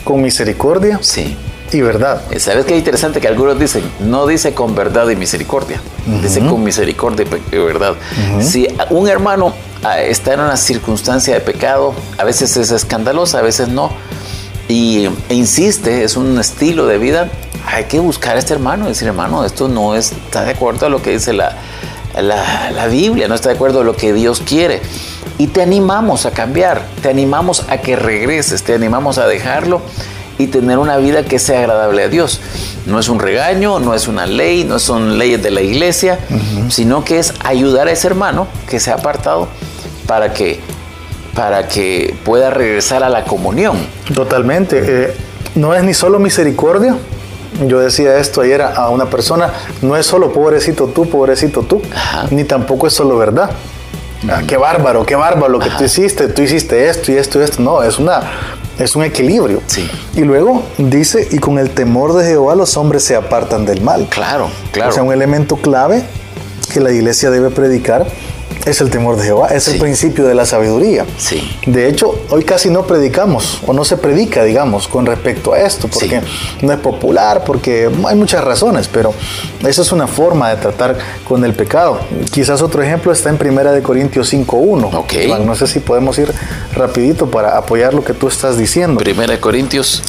Con 0.04 0.22
misericordia 0.22 0.98
sí. 1.02 1.36
y 1.72 1.80
verdad. 1.82 2.22
¿Sabes 2.38 2.64
qué 2.64 2.76
interesante? 2.76 3.20
Que 3.20 3.28
algunos 3.28 3.58
dicen, 3.58 3.82
no 4.00 4.26
dice 4.26 4.54
con 4.54 4.74
verdad 4.74 5.08
y 5.10 5.16
misericordia, 5.16 5.80
dice 6.22 6.40
con 6.40 6.62
misericordia 6.64 7.26
y 7.52 7.58
verdad. 7.58 7.94
Si 8.40 8.66
un 8.90 9.08
hermano 9.08 9.52
ah, 9.82 10.00
está 10.00 10.34
en 10.34 10.40
una 10.40 10.56
circunstancia 10.56 11.34
de 11.34 11.40
pecado, 11.40 11.94
a 12.18 12.24
veces 12.24 12.56
es 12.56 12.70
escandalosa, 12.70 13.40
a 13.40 13.42
veces 13.42 13.68
no, 13.68 13.90
y 14.68 15.08
e 15.28 15.34
insiste, 15.34 16.02
es 16.02 16.16
un 16.16 16.38
estilo 16.38 16.86
de 16.86 16.98
vida, 16.98 17.28
hay 17.66 17.84
que 17.84 17.98
buscar 17.98 18.36
a 18.36 18.38
este 18.38 18.54
hermano 18.54 18.86
y 18.86 18.88
decir, 18.88 19.08
hermano, 19.08 19.44
esto 19.44 19.68
no 19.68 19.94
está 19.96 20.44
de 20.44 20.52
acuerdo 20.52 20.86
a 20.86 20.88
lo 20.88 21.02
que 21.02 21.10
dice 21.10 21.32
la, 21.32 21.56
la, 22.22 22.86
Biblia, 22.88 23.28
no 23.28 23.34
está 23.34 23.50
de 23.50 23.54
acuerdo 23.56 23.78
con 23.78 23.86
lo 23.86 23.96
que 23.96 24.12
Dios 24.12 24.40
quiere. 24.40 24.80
Y 25.38 25.48
te 25.48 25.62
animamos 25.62 26.24
a 26.26 26.30
cambiar, 26.30 26.86
te 27.02 27.10
animamos 27.10 27.64
a 27.68 27.78
que 27.78 27.96
regreses, 27.96 28.62
te 28.62 28.74
animamos 28.74 29.18
a 29.18 29.26
dejarlo 29.26 29.82
y 30.38 30.46
tener 30.48 30.78
una 30.78 30.96
vida 30.96 31.24
que 31.24 31.38
sea 31.38 31.60
agradable 31.60 32.02
a 32.04 32.08
Dios. 32.08 32.40
No 32.86 32.98
es 32.98 33.08
un 33.08 33.18
regaño, 33.18 33.78
no 33.78 33.94
es 33.94 34.08
una 34.08 34.26
ley, 34.26 34.64
no 34.64 34.78
son 34.78 35.18
leyes 35.18 35.42
de 35.42 35.50
la 35.50 35.60
iglesia, 35.60 36.18
sino 36.70 37.04
que 37.04 37.18
es 37.18 37.34
ayudar 37.44 37.88
a 37.88 37.92
ese 37.92 38.06
hermano 38.06 38.46
que 38.68 38.80
se 38.80 38.90
ha 38.90 38.94
apartado 38.94 39.48
para 40.06 40.32
que, 40.32 40.60
para 41.34 41.68
que 41.68 42.16
pueda 42.24 42.50
regresar 42.50 43.02
a 43.02 43.10
la 43.10 43.24
comunión. 43.24 43.76
Totalmente. 44.14 44.82
Eh, 44.86 45.16
no 45.54 45.74
es 45.74 45.82
ni 45.82 45.94
solo 45.94 46.18
misericordia, 46.18 46.96
yo 47.66 47.80
decía 47.80 48.18
esto 48.18 48.40
ayer 48.40 48.62
a 48.62 48.88
una 48.90 49.06
persona, 49.06 49.52
no 49.82 49.96
es 49.96 50.06
solo 50.06 50.32
pobrecito 50.32 50.86
tú, 50.88 51.08
pobrecito 51.08 51.62
tú, 51.62 51.80
ni 52.30 52.44
tampoco 52.44 52.86
es 52.86 52.92
solo 52.92 53.16
verdad. 53.16 53.50
Ah, 54.28 54.42
qué 54.46 54.56
bárbaro, 54.56 55.04
qué 55.04 55.14
bárbaro 55.14 55.48
lo 55.48 55.58
que 55.58 55.70
tú 55.70 55.84
hiciste, 55.84 56.28
tú 56.28 56.42
hiciste 56.42 56.88
esto 56.88 57.12
y 57.12 57.16
esto 57.16 57.38
y 57.38 57.44
esto. 57.44 57.62
No, 57.62 57.82
es 57.82 57.98
una 57.98 58.22
es 58.78 58.94
un 58.94 59.04
equilibrio. 59.04 59.62
Sí. 59.66 59.88
Y 60.14 60.20
luego 60.20 60.62
dice, 60.76 61.28
y 61.30 61.38
con 61.38 61.58
el 61.58 61.70
temor 61.70 62.12
de 62.14 62.26
Jehová 62.26 62.54
los 62.54 62.76
hombres 62.76 63.04
se 63.04 63.16
apartan 63.16 63.64
del 63.64 63.80
mal. 63.80 64.06
Claro, 64.10 64.48
claro. 64.72 64.90
O 64.90 64.92
sea, 64.92 65.02
un 65.02 65.12
elemento 65.12 65.56
clave 65.56 66.04
que 66.72 66.80
la 66.80 66.92
iglesia 66.92 67.30
debe 67.30 67.50
predicar 67.50 68.06
es 68.66 68.80
el 68.80 68.90
temor 68.90 69.16
de 69.16 69.24
Jehová, 69.24 69.48
es 69.48 69.68
el 69.68 69.78
principio 69.78 70.26
de 70.26 70.34
la 70.34 70.44
sabiduría. 70.44 71.06
Sí. 71.16 71.56
De 71.66 71.88
hecho, 71.88 72.18
hoy 72.30 72.42
casi 72.42 72.68
no 72.68 72.86
predicamos 72.86 73.60
o 73.64 73.72
no 73.72 73.84
se 73.84 73.96
predica, 73.96 74.42
digamos, 74.42 74.88
con 74.88 75.06
respecto 75.06 75.52
a 75.52 75.60
esto, 75.60 75.88
porque 75.88 76.20
no 76.60 76.72
es 76.72 76.78
popular, 76.80 77.44
porque 77.44 77.88
hay 78.06 78.16
muchas 78.16 78.44
razones, 78.44 78.88
pero 78.88 79.14
esa 79.66 79.82
es 79.82 79.92
una 79.92 80.08
forma 80.08 80.50
de 80.50 80.56
tratar 80.56 80.98
con 81.24 81.44
el 81.44 81.54
pecado. 81.54 82.00
Quizás 82.32 82.60
otro 82.60 82.82
ejemplo 82.82 83.12
está 83.12 83.30
en 83.30 83.38
Primera 83.38 83.70
de 83.70 83.82
Corintios 83.82 84.32
5.1. 84.32 84.94
Okay. 84.94 85.32
No 85.44 85.54
sé 85.54 85.68
si 85.68 85.78
podemos 85.78 86.18
ir 86.18 86.32
rapidito 86.74 87.30
para 87.30 87.56
apoyar 87.56 87.94
lo 87.94 88.04
que 88.04 88.14
tú 88.14 88.26
estás 88.26 88.58
diciendo. 88.58 88.98
Primera 88.98 89.32
de 89.32 89.40
Corintios 89.40 90.02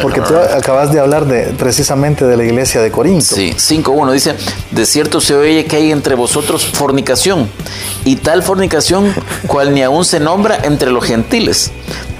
porque 0.00 0.20
tú 0.20 0.34
acabas 0.36 0.92
de 0.92 1.00
hablar 1.00 1.26
de, 1.26 1.54
precisamente 1.58 2.24
de 2.24 2.36
la 2.36 2.44
iglesia 2.44 2.80
de 2.80 2.90
Corinto. 2.90 3.34
Sí, 3.34 3.52
5.1 3.56 4.12
dice, 4.12 4.34
de 4.70 4.86
cierto 4.86 5.20
se 5.20 5.34
oye 5.34 5.64
que 5.66 5.76
hay 5.76 5.92
entre 5.92 6.14
vosotros 6.14 6.64
fornicación, 6.64 7.48
y 8.04 8.16
tal 8.16 8.42
fornicación 8.42 9.14
cual 9.46 9.74
ni 9.74 9.82
aún 9.82 10.04
se 10.04 10.20
nombra 10.20 10.58
entre 10.62 10.90
los 10.90 11.04
gentiles, 11.04 11.70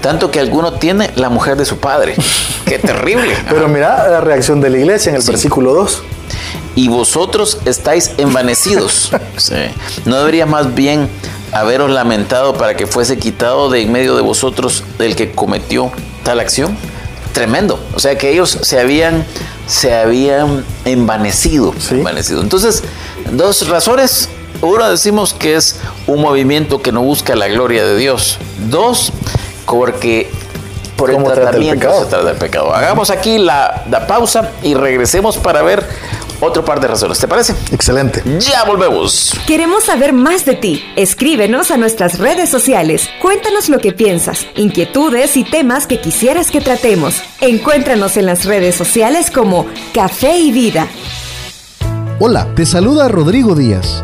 tanto 0.01 0.31
que 0.31 0.39
alguno 0.39 0.73
tiene 0.73 1.11
la 1.15 1.29
mujer 1.29 1.57
de 1.57 1.65
su 1.65 1.79
padre. 1.79 2.15
Qué 2.65 2.79
terrible. 2.79 3.35
Pero 3.49 3.67
mira 3.67 4.07
la 4.09 4.21
reacción 4.21 4.61
de 4.61 4.69
la 4.69 4.77
iglesia 4.77 5.11
en 5.11 5.15
el 5.17 5.23
versículo 5.23 5.73
2. 5.73 6.03
Y 6.75 6.89
vosotros 6.89 7.59
estáis 7.65 8.11
envanecidos. 8.17 9.11
¿No 10.05 10.17
debería 10.17 10.45
más 10.45 10.75
bien 10.75 11.07
haberos 11.51 11.89
lamentado 11.89 12.53
para 12.55 12.75
que 12.75 12.85
fuese 12.85 13.17
quitado 13.17 13.69
de 13.69 13.81
en 13.81 13.91
medio 13.91 14.15
de 14.15 14.21
vosotros 14.21 14.83
el 14.99 15.15
que 15.15 15.31
cometió 15.31 15.91
tal 16.23 16.39
acción? 16.39 16.75
Tremendo. 17.35 17.77
O 17.93 17.99
sea 17.99 18.17
que 18.17 18.31
ellos 18.31 18.59
se 18.61 18.79
habían, 18.79 19.25
se 19.67 19.93
habían 19.93 20.63
envanecido, 20.85 21.75
envanecido. 21.91 22.41
Entonces, 22.41 22.81
dos 23.31 23.67
razones. 23.67 24.29
Uno 24.61 24.89
decimos 24.89 25.33
que 25.33 25.55
es 25.55 25.81
un 26.07 26.21
movimiento 26.21 26.81
que 26.81 26.93
no 26.93 27.01
busca 27.01 27.35
la 27.35 27.49
gloria 27.49 27.85
de 27.85 27.97
Dios. 27.97 28.39
Dos, 28.69 29.11
porque 29.65 30.31
por 30.95 31.11
el 31.11 31.21
tratamiento 31.25 31.91
se 31.99 32.05
trata 32.05 32.23
del 32.23 32.37
pecado. 32.37 32.73
Hagamos 32.73 33.09
aquí 33.09 33.37
la, 33.37 33.83
la 33.91 34.07
pausa 34.07 34.51
y 34.63 34.73
regresemos 34.73 35.37
para 35.37 35.61
ver 35.61 35.85
otro 36.45 36.63
par 36.63 36.79
de 36.79 36.87
razones. 36.87 37.19
¿Te 37.19 37.27
parece? 37.27 37.53
Excelente. 37.71 38.23
Ya 38.39 38.63
volvemos. 38.63 39.33
Queremos 39.47 39.83
saber 39.83 40.13
más 40.13 40.45
de 40.45 40.55
ti. 40.55 40.83
Escríbenos 40.95 41.71
a 41.71 41.77
nuestras 41.77 42.19
redes 42.19 42.49
sociales. 42.49 43.09
Cuéntanos 43.21 43.69
lo 43.69 43.79
que 43.79 43.91
piensas, 43.91 44.45
inquietudes 44.55 45.37
y 45.37 45.43
temas 45.43 45.87
que 45.87 45.99
quisieras 45.99 46.51
que 46.51 46.61
tratemos. 46.61 47.21
Encuéntranos 47.41 48.17
en 48.17 48.25
las 48.25 48.45
redes 48.45 48.75
sociales 48.75 49.31
como 49.31 49.65
Café 49.93 50.37
y 50.37 50.51
Vida. 50.51 50.87
Hola, 52.19 52.47
te 52.55 52.65
saluda 52.65 53.09
Rodrigo 53.09 53.55
Díaz 53.55 54.03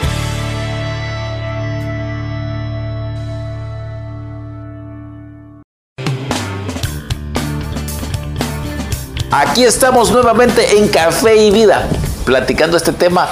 Aquí 9.33 9.63
estamos 9.63 10.11
nuevamente 10.11 10.77
en 10.77 10.89
Café 10.89 11.37
y 11.37 11.51
Vida, 11.51 11.87
platicando 12.25 12.75
este 12.75 12.91
tema 12.91 13.29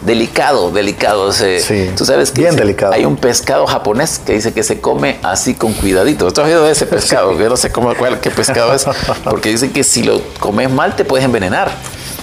delicado, 0.00 0.70
delicado. 0.70 1.30
sí, 1.30 1.90
tú 1.94 2.06
sabes 2.06 2.30
que 2.30 2.40
bien 2.40 2.56
delicado. 2.56 2.94
hay 2.94 3.04
un 3.04 3.16
pescado 3.16 3.66
japonés 3.66 4.18
que 4.18 4.32
dice 4.32 4.54
que 4.54 4.62
se 4.62 4.80
come 4.80 5.18
así 5.22 5.52
con 5.52 5.74
cuidadito. 5.74 6.32
¿Tú 6.32 6.40
has 6.40 6.46
oído 6.46 6.64
de 6.64 6.72
ese 6.72 6.86
pescado? 6.86 7.38
Yo 7.38 7.50
no 7.50 7.58
sé 7.58 7.70
cómo, 7.70 7.94
cuál, 7.94 8.18
qué 8.18 8.30
pescado 8.30 8.72
es, 8.72 8.86
porque 9.24 9.50
dice 9.50 9.70
que 9.70 9.84
si 9.84 10.02
lo 10.02 10.22
comes 10.40 10.70
mal 10.70 10.96
te 10.96 11.04
puedes 11.04 11.26
envenenar. 11.26 11.70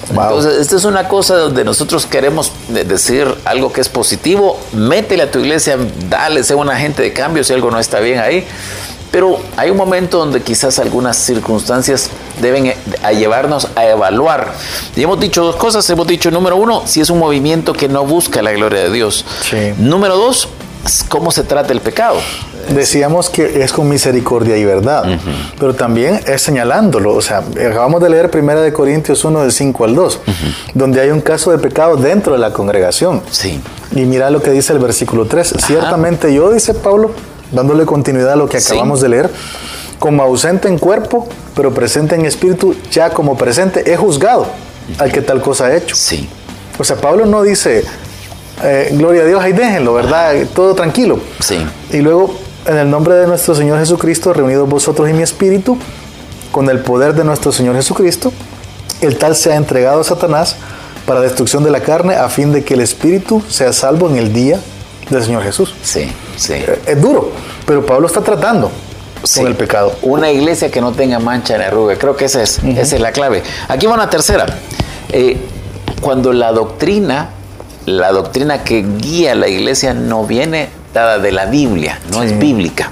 Entonces, 0.10 0.60
esta 0.60 0.76
es 0.78 0.86
una 0.86 1.08
cosa 1.08 1.36
donde 1.36 1.64
nosotros 1.64 2.08
queremos 2.08 2.52
decir 2.68 3.28
algo 3.46 3.72
que 3.72 3.82
es 3.82 3.90
positivo, 3.90 4.60
métele 4.74 5.22
a 5.22 5.30
tu 5.30 5.38
iglesia, 5.38 5.78
dale, 6.10 6.44
sea 6.44 6.56
un 6.56 6.68
agente 6.68 7.04
de 7.04 7.14
cambio 7.14 7.44
si 7.44 7.54
algo 7.54 7.70
no 7.70 7.78
está 7.78 8.00
bien 8.00 8.18
ahí. 8.18 8.48
Pero 9.12 9.40
hay 9.58 9.70
un 9.70 9.78
momento 9.78 10.20
donde 10.20 10.42
quizás 10.42 10.80
algunas 10.80 11.18
circunstancias 11.18 12.10
deben 12.42 12.68
eh, 12.68 12.78
llevarnos 13.14 13.68
a 13.76 13.86
evaluar. 13.86 14.54
Y 14.96 15.04
hemos 15.04 15.20
dicho 15.20 15.44
dos 15.44 15.56
cosas. 15.56 15.90
Hemos 15.90 16.08
dicho, 16.08 16.30
número 16.32 16.58
uno, 16.58 16.84
si 16.86 17.02
es 17.02 17.10
un 17.10 17.20
movimiento 17.20 17.74
que 17.74 17.88
no 17.88 18.06
busca 18.06 18.42
la 18.42 18.52
gloria 18.52 18.84
de 18.84 18.92
Dios. 18.92 19.26
Número 19.78 20.16
dos, 20.16 20.48
cómo 21.08 21.32
se 21.32 21.44
trata 21.44 21.74
el 21.74 21.82
pecado. 21.82 22.18
Decíamos 22.70 23.30
que 23.30 23.64
es 23.64 23.72
con 23.72 23.90
misericordia 23.90 24.56
y 24.58 24.64
verdad, 24.64 25.04
pero 25.60 25.74
también 25.74 26.22
es 26.28 26.42
señalándolo. 26.42 27.16
O 27.16 27.22
sea, 27.22 27.40
acabamos 27.40 28.02
de 28.02 28.10
leer 28.10 28.30
1 28.32 28.62
de 28.62 28.72
Corintios 28.72 29.26
1 29.26 29.42
del 29.42 29.52
5 29.52 29.86
al 29.86 29.96
2, 29.96 30.20
donde 30.76 31.02
hay 31.02 31.10
un 31.10 31.22
caso 31.22 31.52
de 31.52 31.58
pecado 31.58 31.96
dentro 31.96 32.34
de 32.34 32.40
la 32.40 32.54
congregación. 32.54 33.24
Sí. 33.32 33.60
Y 33.96 34.02
mira 34.02 34.30
lo 34.30 34.44
que 34.44 34.52
dice 34.52 34.74
el 34.74 34.80
versículo 34.80 35.26
3. 35.26 35.56
Ciertamente 35.66 36.32
yo, 36.32 36.52
dice 36.52 36.76
Pablo, 36.76 37.12
dándole 37.52 37.86
continuidad 37.86 38.34
a 38.34 38.36
lo 38.36 38.48
que 38.48 38.58
acabamos 38.58 39.02
de 39.02 39.10
leer, 39.10 39.30
como 40.00 40.24
ausente 40.24 40.68
en 40.68 40.78
cuerpo, 40.78 41.28
pero 41.56 41.74
presente 41.74 42.16
en 42.16 42.26
espíritu, 42.26 42.76
ya 42.92 43.10
como 43.10 43.38
presente, 43.38 43.92
he 43.92 43.98
juzgado 43.98 44.48
al 44.98 45.12
que 45.12 45.22
tal 45.22 45.42
cosa 45.42 45.68
ha 45.68 45.76
hecho. 45.76 45.96
Sí. 45.96 46.30
O 46.78 46.84
sea, 46.84 46.96
Pablo 46.96 47.26
no 47.26 47.44
dice, 47.44 47.84
eh, 48.64 48.90
gloria 48.94 49.24
a 49.24 49.26
Dios, 49.26 49.44
ahí 49.44 49.52
déjenlo, 49.52 49.94
¿verdad? 49.94 50.34
Todo 50.54 50.74
tranquilo. 50.74 51.20
Sí. 51.40 51.58
Y 51.92 51.98
luego, 51.98 52.34
en 52.66 52.78
el 52.78 52.90
nombre 52.90 53.16
de 53.16 53.28
nuestro 53.28 53.54
Señor 53.54 53.80
Jesucristo, 53.80 54.34
reunidos 54.34 54.70
vosotros 54.70 55.10
y 55.10 55.14
mi 55.14 55.24
espíritu, 55.24 55.78
con 56.52 56.70
el 56.70 56.80
poder 56.80 57.14
de 57.14 57.24
nuestro 57.24 57.52
Señor 57.52 57.76
Jesucristo, 57.76 58.32
el 59.02 59.18
tal 59.18 59.36
se 59.36 59.52
ha 59.52 59.56
entregado 59.56 60.02
a 60.02 60.04
Satanás 60.04 60.56
para 61.06 61.22
destrucción 61.22 61.64
de 61.64 61.72
la 61.72 61.82
carne, 61.82 62.16
a 62.16 62.30
fin 62.30 62.52
de 62.52 62.64
que 62.64 62.76
el 62.76 62.82
espíritu 62.82 63.42
sea 63.50 63.74
salvo 63.74 64.10
en 64.10 64.18
el 64.18 64.34
día 64.34 64.60
del 65.10 65.24
Señor 65.24 65.44
Jesús. 65.44 65.74
Sí, 65.82 66.12
sí. 66.36 66.54
Eh, 66.54 66.82
es 66.86 67.02
duro, 67.02 67.32
pero 67.66 67.86
Pablo 67.86 68.08
está 68.08 68.22
tratando 68.22 68.72
con 69.36 69.48
el 69.48 69.56
pecado. 69.56 69.96
Una 70.02 70.32
iglesia 70.32 70.72
que 70.72 70.82
no 70.82 70.92
tenga 70.92 71.20
mancha 71.20 71.58
ni 71.58 71.64
arruga, 71.64 71.96
creo 71.98 72.16
que 72.16 72.26
esa 72.26 72.42
es, 72.42 72.60
esa 72.64 72.96
es 72.96 73.02
la 73.02 73.12
clave. 73.12 73.44
Aquí 73.68 73.86
va 73.86 73.94
una 73.94 74.10
tercera. 74.10 74.46
Eh, 75.12 75.38
cuando 76.02 76.34
la 76.34 76.52
doctrina, 76.52 77.30
la 77.86 78.12
doctrina 78.12 78.64
que 78.64 78.86
guía 78.98 79.34
a 79.34 79.36
la 79.36 79.48
iglesia 79.48 79.94
no 79.94 80.26
viene 80.26 80.70
dada 80.94 81.20
de 81.20 81.32
la 81.32 81.46
Biblia, 81.46 82.00
no 82.12 82.24
es 82.24 82.38
bíblica. 82.38 82.92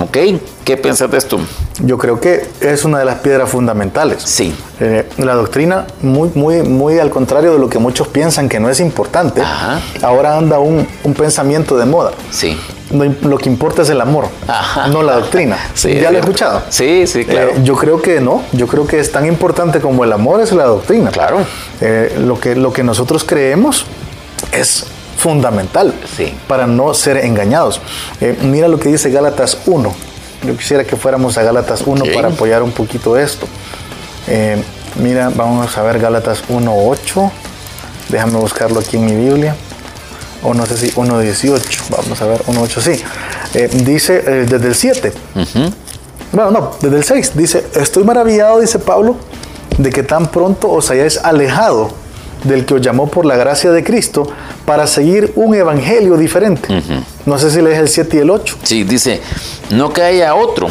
¿Ok? 0.00 0.16
¿Qué 0.64 0.76
piensas 0.76 1.10
de 1.10 1.18
esto? 1.18 1.40
Yo 1.80 1.96
creo 1.98 2.20
que 2.20 2.46
es 2.60 2.84
una 2.84 2.98
de 2.98 3.04
las 3.04 3.16
piedras 3.16 3.48
fundamentales. 3.48 4.22
Sí. 4.22 4.54
Eh, 4.80 5.08
la 5.18 5.34
doctrina, 5.34 5.86
muy, 6.02 6.30
muy, 6.34 6.62
muy 6.62 6.98
al 6.98 7.10
contrario 7.10 7.52
de 7.52 7.58
lo 7.58 7.68
que 7.68 7.78
muchos 7.78 8.08
piensan 8.08 8.48
que 8.48 8.60
no 8.60 8.68
es 8.68 8.80
importante, 8.80 9.42
ahora 10.02 10.36
anda 10.36 10.58
un, 10.58 10.86
pensamiento 11.16 11.76
de 11.76 11.86
moda. 11.86 12.12
Sí. 12.30 12.58
lo 12.90 13.38
que 13.38 13.48
importa 13.48 13.82
es 13.82 13.90
el 13.90 14.00
amor, 14.00 14.26
no 14.90 15.02
la 15.02 15.14
doctrina. 15.14 15.56
Sí, 15.74 15.98
¿Ya 15.98 16.10
lo 16.10 16.18
he 16.18 16.20
escuchado? 16.20 16.62
Sí, 16.68 17.06
sí, 17.06 17.24
claro. 17.24 17.52
Eh, 17.52 17.60
yo 17.64 17.74
creo 17.76 18.00
que 18.00 18.20
no. 18.20 18.42
Yo 18.52 18.66
creo 18.66 18.86
que 18.86 19.00
es 19.00 19.10
tan 19.10 19.26
importante 19.26 19.80
como 19.80 20.04
el 20.04 20.12
amor 20.12 20.40
es 20.40 20.52
la 20.52 20.64
doctrina. 20.64 21.10
Claro. 21.10 21.38
Eh, 21.80 22.16
lo, 22.24 22.38
que, 22.38 22.54
lo 22.54 22.72
que 22.72 22.82
nosotros 22.82 23.24
creemos 23.24 23.86
es 24.52 24.84
fundamental 25.16 25.94
sí. 26.16 26.34
para 26.46 26.66
no 26.66 26.92
ser 26.94 27.18
engañados. 27.18 27.80
mira 28.42 28.68
lo 28.68 28.78
que 28.78 28.90
dice 28.90 29.10
Gálatas 29.10 29.58
1, 29.66 29.94
yo 30.42 30.56
quisiera 30.56 30.84
que 30.84 30.96
fuéramos 30.96 31.38
a 31.38 31.42
Gálatas 31.42 31.82
1 31.86 32.04
para 32.14 32.28
apoyar 32.28 32.62
un 32.62 32.72
poquito 32.72 33.16
esto. 33.16 33.46
Eh, 34.26 34.62
mira, 34.96 35.30
vamos 35.34 35.76
a 35.76 35.82
ver 35.82 35.98
Gálatas 35.98 36.42
1.8. 36.48 37.30
Déjame 38.08 38.38
buscarlo 38.38 38.80
aquí 38.80 38.96
en 38.96 39.06
mi 39.06 39.14
Biblia. 39.14 39.54
O 40.42 40.54
no 40.54 40.66
sé 40.66 40.76
si 40.76 40.90
1.18. 40.92 41.82
Vamos 41.90 42.20
a 42.20 42.26
ver, 42.26 42.42
1.8, 42.44 42.80
sí. 42.80 43.02
Eh, 43.54 43.68
dice 43.84 44.22
eh, 44.26 44.46
desde 44.48 44.68
el 44.68 44.74
7. 44.74 45.12
Bueno, 46.32 46.50
no, 46.50 46.70
desde 46.80 46.96
el 46.96 47.04
6. 47.04 47.32
Dice, 47.34 47.66
estoy 47.74 48.04
maravillado, 48.04 48.60
dice 48.60 48.78
Pablo, 48.78 49.16
de 49.78 49.90
que 49.90 50.02
tan 50.02 50.28
pronto 50.28 50.70
os 50.70 50.90
hayáis 50.90 51.18
alejado 51.18 51.90
del 52.44 52.66
que 52.66 52.74
os 52.74 52.80
llamó 52.80 53.08
por 53.08 53.24
la 53.24 53.36
gracia 53.36 53.70
de 53.70 53.84
Cristo 53.84 54.26
para 54.64 54.86
seguir 54.86 55.32
un 55.36 55.54
evangelio 55.54 56.16
diferente. 56.16 56.82
No 57.26 57.38
sé 57.38 57.50
si 57.50 57.60
lees 57.60 57.78
el 57.78 57.88
7 57.88 58.16
y 58.16 58.20
el 58.20 58.30
8. 58.30 58.56
Sí, 58.62 58.84
dice, 58.84 59.20
no 59.70 59.92
que 59.92 60.02
haya 60.02 60.34
otro, 60.34 60.68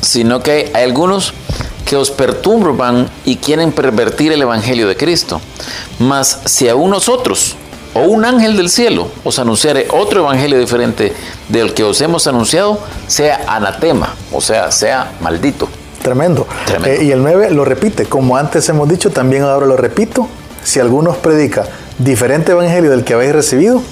sino 0.00 0.42
que 0.42 0.70
hay 0.74 0.84
algunos 0.84 1.34
que 1.84 1.96
os 1.96 2.10
perturban 2.10 3.10
y 3.24 3.36
quieren 3.36 3.72
pervertir 3.72 4.32
el 4.32 4.42
evangelio 4.42 4.88
de 4.88 4.96
Cristo. 4.96 5.40
Mas 5.98 6.40
si 6.44 6.68
a 6.68 6.74
nosotros 6.74 7.56
o 7.94 8.00
un 8.00 8.24
ángel 8.24 8.56
del 8.56 8.70
cielo 8.70 9.08
os 9.24 9.38
anunciare 9.38 9.86
otro 9.90 10.20
evangelio 10.20 10.58
diferente 10.58 11.12
del 11.48 11.74
que 11.74 11.84
os 11.84 12.00
hemos 12.00 12.26
anunciado, 12.26 12.78
sea 13.06 13.42
anatema, 13.46 14.14
o 14.32 14.40
sea, 14.40 14.70
sea 14.70 15.12
maldito. 15.20 15.68
Tremendo. 16.02 16.48
Eh, 16.84 17.04
y 17.04 17.10
el 17.12 17.22
9 17.22 17.50
lo 17.50 17.64
repite, 17.64 18.06
como 18.06 18.36
antes 18.36 18.68
hemos 18.68 18.88
dicho, 18.88 19.10
también 19.10 19.42
ahora 19.42 19.66
lo 19.66 19.76
repito, 19.76 20.28
si 20.64 20.80
algunos 20.80 21.16
predica 21.18 21.64
diferente 22.02 22.52
evangelio 22.52 22.90
del 22.90 23.04
que 23.04 23.14
habéis 23.14 23.32
recibido, 23.32 23.82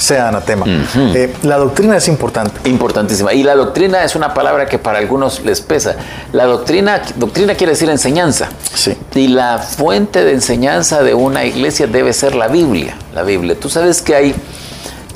sea 0.00 0.28
anatema. 0.28 0.66
Eh, 0.96 1.34
la 1.42 1.56
doctrina 1.58 1.96
es 1.96 2.08
importante. 2.08 2.68
Importantísima. 2.68 3.34
Y 3.34 3.42
la 3.42 3.54
doctrina 3.54 4.02
es 4.04 4.16
una 4.16 4.32
palabra 4.32 4.66
que 4.66 4.78
para 4.78 4.98
algunos 4.98 5.44
les 5.44 5.60
pesa. 5.60 5.96
La 6.32 6.46
doctrina, 6.46 7.02
doctrina 7.16 7.54
quiere 7.54 7.72
decir 7.72 7.90
enseñanza. 7.90 8.48
Sí. 8.74 8.96
Y 9.14 9.28
la 9.28 9.58
fuente 9.58 10.24
de 10.24 10.32
enseñanza 10.32 11.02
de 11.02 11.14
una 11.14 11.44
iglesia 11.44 11.86
debe 11.86 12.12
ser 12.12 12.34
la 12.34 12.48
Biblia. 12.48 12.96
La 13.14 13.22
Biblia. 13.22 13.58
Tú 13.58 13.68
sabes 13.68 14.00
que 14.00 14.14
hay, 14.14 14.34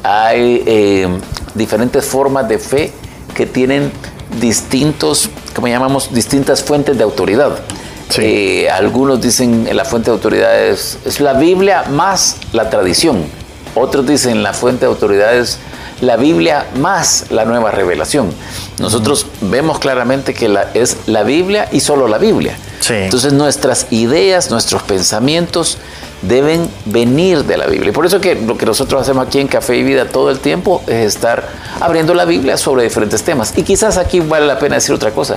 hay 0.02 0.62
eh, 0.66 1.08
diferentes 1.54 2.04
formas 2.04 2.48
de 2.48 2.58
fe 2.58 2.92
que 3.34 3.46
tienen 3.46 3.90
distintos, 4.40 5.30
como 5.54 5.68
llamamos, 5.68 6.12
distintas 6.12 6.62
fuentes 6.62 6.96
de 6.98 7.04
autoridad. 7.04 7.58
Eh, 8.18 8.68
algunos 8.70 9.20
dicen 9.20 9.64
que 9.64 9.74
la 9.74 9.84
fuente 9.84 10.10
de 10.10 10.12
autoridad 10.14 10.58
es, 10.66 10.98
la 11.20 11.34
Biblia 11.34 11.84
más 11.90 12.36
la 12.52 12.70
tradición. 12.70 13.24
Otros 13.74 14.06
dicen 14.06 14.42
la 14.42 14.52
fuente 14.52 14.80
de 14.80 14.86
autoridad 14.86 15.36
es 15.36 15.58
la 16.00 16.16
Biblia 16.16 16.66
más 16.76 17.26
la 17.30 17.44
nueva 17.44 17.70
revelación. 17.70 18.32
Nosotros 18.78 19.26
vemos 19.40 19.78
claramente 19.78 20.34
que 20.34 20.48
la, 20.48 20.70
es 20.74 20.96
la 21.06 21.22
Biblia 21.22 21.68
y 21.72 21.80
solo 21.80 22.06
la 22.06 22.18
Biblia. 22.18 22.56
Entonces 22.88 23.32
nuestras 23.32 23.86
ideas, 23.90 24.50
nuestros 24.50 24.82
pensamientos 24.82 25.78
deben 26.28 26.68
venir 26.86 27.44
de 27.44 27.56
la 27.56 27.66
Biblia. 27.66 27.92
Por 27.92 28.06
eso 28.06 28.20
que 28.20 28.34
lo 28.34 28.56
que 28.56 28.66
nosotros 28.66 29.02
hacemos 29.02 29.26
aquí 29.26 29.40
en 29.40 29.48
Café 29.48 29.76
y 29.76 29.82
Vida 29.82 30.06
todo 30.06 30.30
el 30.30 30.38
tiempo 30.38 30.82
es 30.86 31.14
estar 31.14 31.48
abriendo 31.80 32.14
la 32.14 32.24
Biblia 32.24 32.56
sobre 32.56 32.84
diferentes 32.84 33.22
temas. 33.22 33.52
Y 33.56 33.62
quizás 33.62 33.98
aquí 33.98 34.20
vale 34.20 34.46
la 34.46 34.58
pena 34.58 34.76
decir 34.76 34.94
otra 34.94 35.10
cosa. 35.10 35.36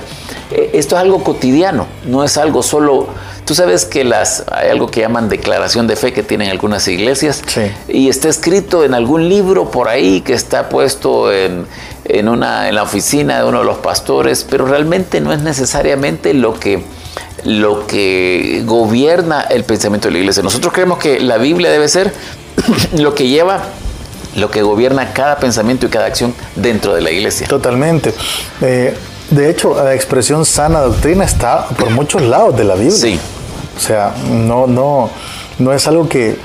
Eh, 0.50 0.70
esto 0.74 0.96
es 0.96 1.02
algo 1.02 1.22
cotidiano, 1.22 1.86
no 2.06 2.24
es 2.24 2.36
algo 2.36 2.62
solo... 2.62 3.08
Tú 3.44 3.54
sabes 3.54 3.86
que 3.86 4.04
las, 4.04 4.44
hay 4.52 4.68
algo 4.68 4.88
que 4.88 5.00
llaman 5.00 5.30
declaración 5.30 5.86
de 5.86 5.96
fe 5.96 6.12
que 6.12 6.22
tienen 6.22 6.50
algunas 6.50 6.86
iglesias 6.86 7.42
y 7.88 8.10
está 8.10 8.28
escrito 8.28 8.84
en 8.84 8.92
algún 8.92 9.26
libro 9.26 9.70
por 9.70 9.88
ahí 9.88 10.20
que 10.20 10.34
está 10.34 10.68
puesto 10.68 11.32
en, 11.32 11.66
en, 12.04 12.28
una, 12.28 12.68
en 12.68 12.74
la 12.74 12.82
oficina 12.82 13.38
de 13.38 13.44
uno 13.44 13.60
de 13.60 13.64
los 13.64 13.78
pastores, 13.78 14.46
pero 14.48 14.66
realmente 14.66 15.22
no 15.22 15.32
es 15.32 15.40
necesariamente 15.40 16.34
lo 16.34 16.60
que 16.60 16.84
lo 17.48 17.86
que 17.86 18.62
gobierna 18.66 19.40
el 19.40 19.64
pensamiento 19.64 20.08
de 20.08 20.12
la 20.12 20.18
iglesia. 20.18 20.42
Nosotros 20.42 20.72
creemos 20.72 20.98
que 20.98 21.18
la 21.18 21.38
Biblia 21.38 21.70
debe 21.70 21.88
ser 21.88 22.12
lo 22.96 23.14
que 23.14 23.26
lleva 23.26 23.62
lo 24.36 24.50
que 24.50 24.62
gobierna 24.62 25.12
cada 25.12 25.38
pensamiento 25.38 25.86
y 25.86 25.88
cada 25.88 26.06
acción 26.06 26.34
dentro 26.54 26.94
de 26.94 27.00
la 27.00 27.10
iglesia. 27.10 27.48
Totalmente. 27.48 28.14
Eh, 28.60 28.94
de 29.30 29.50
hecho, 29.50 29.74
la 29.82 29.94
expresión 29.94 30.44
sana 30.44 30.80
doctrina 30.80 31.24
está 31.24 31.66
por 31.66 31.90
muchos 31.90 32.22
lados 32.22 32.56
de 32.56 32.64
la 32.64 32.74
Biblia. 32.74 32.96
Sí. 32.96 33.18
O 33.76 33.80
sea, 33.80 34.14
no, 34.30 34.66
no, 34.66 35.10
no 35.58 35.72
es 35.72 35.86
algo 35.88 36.08
que, 36.08 36.36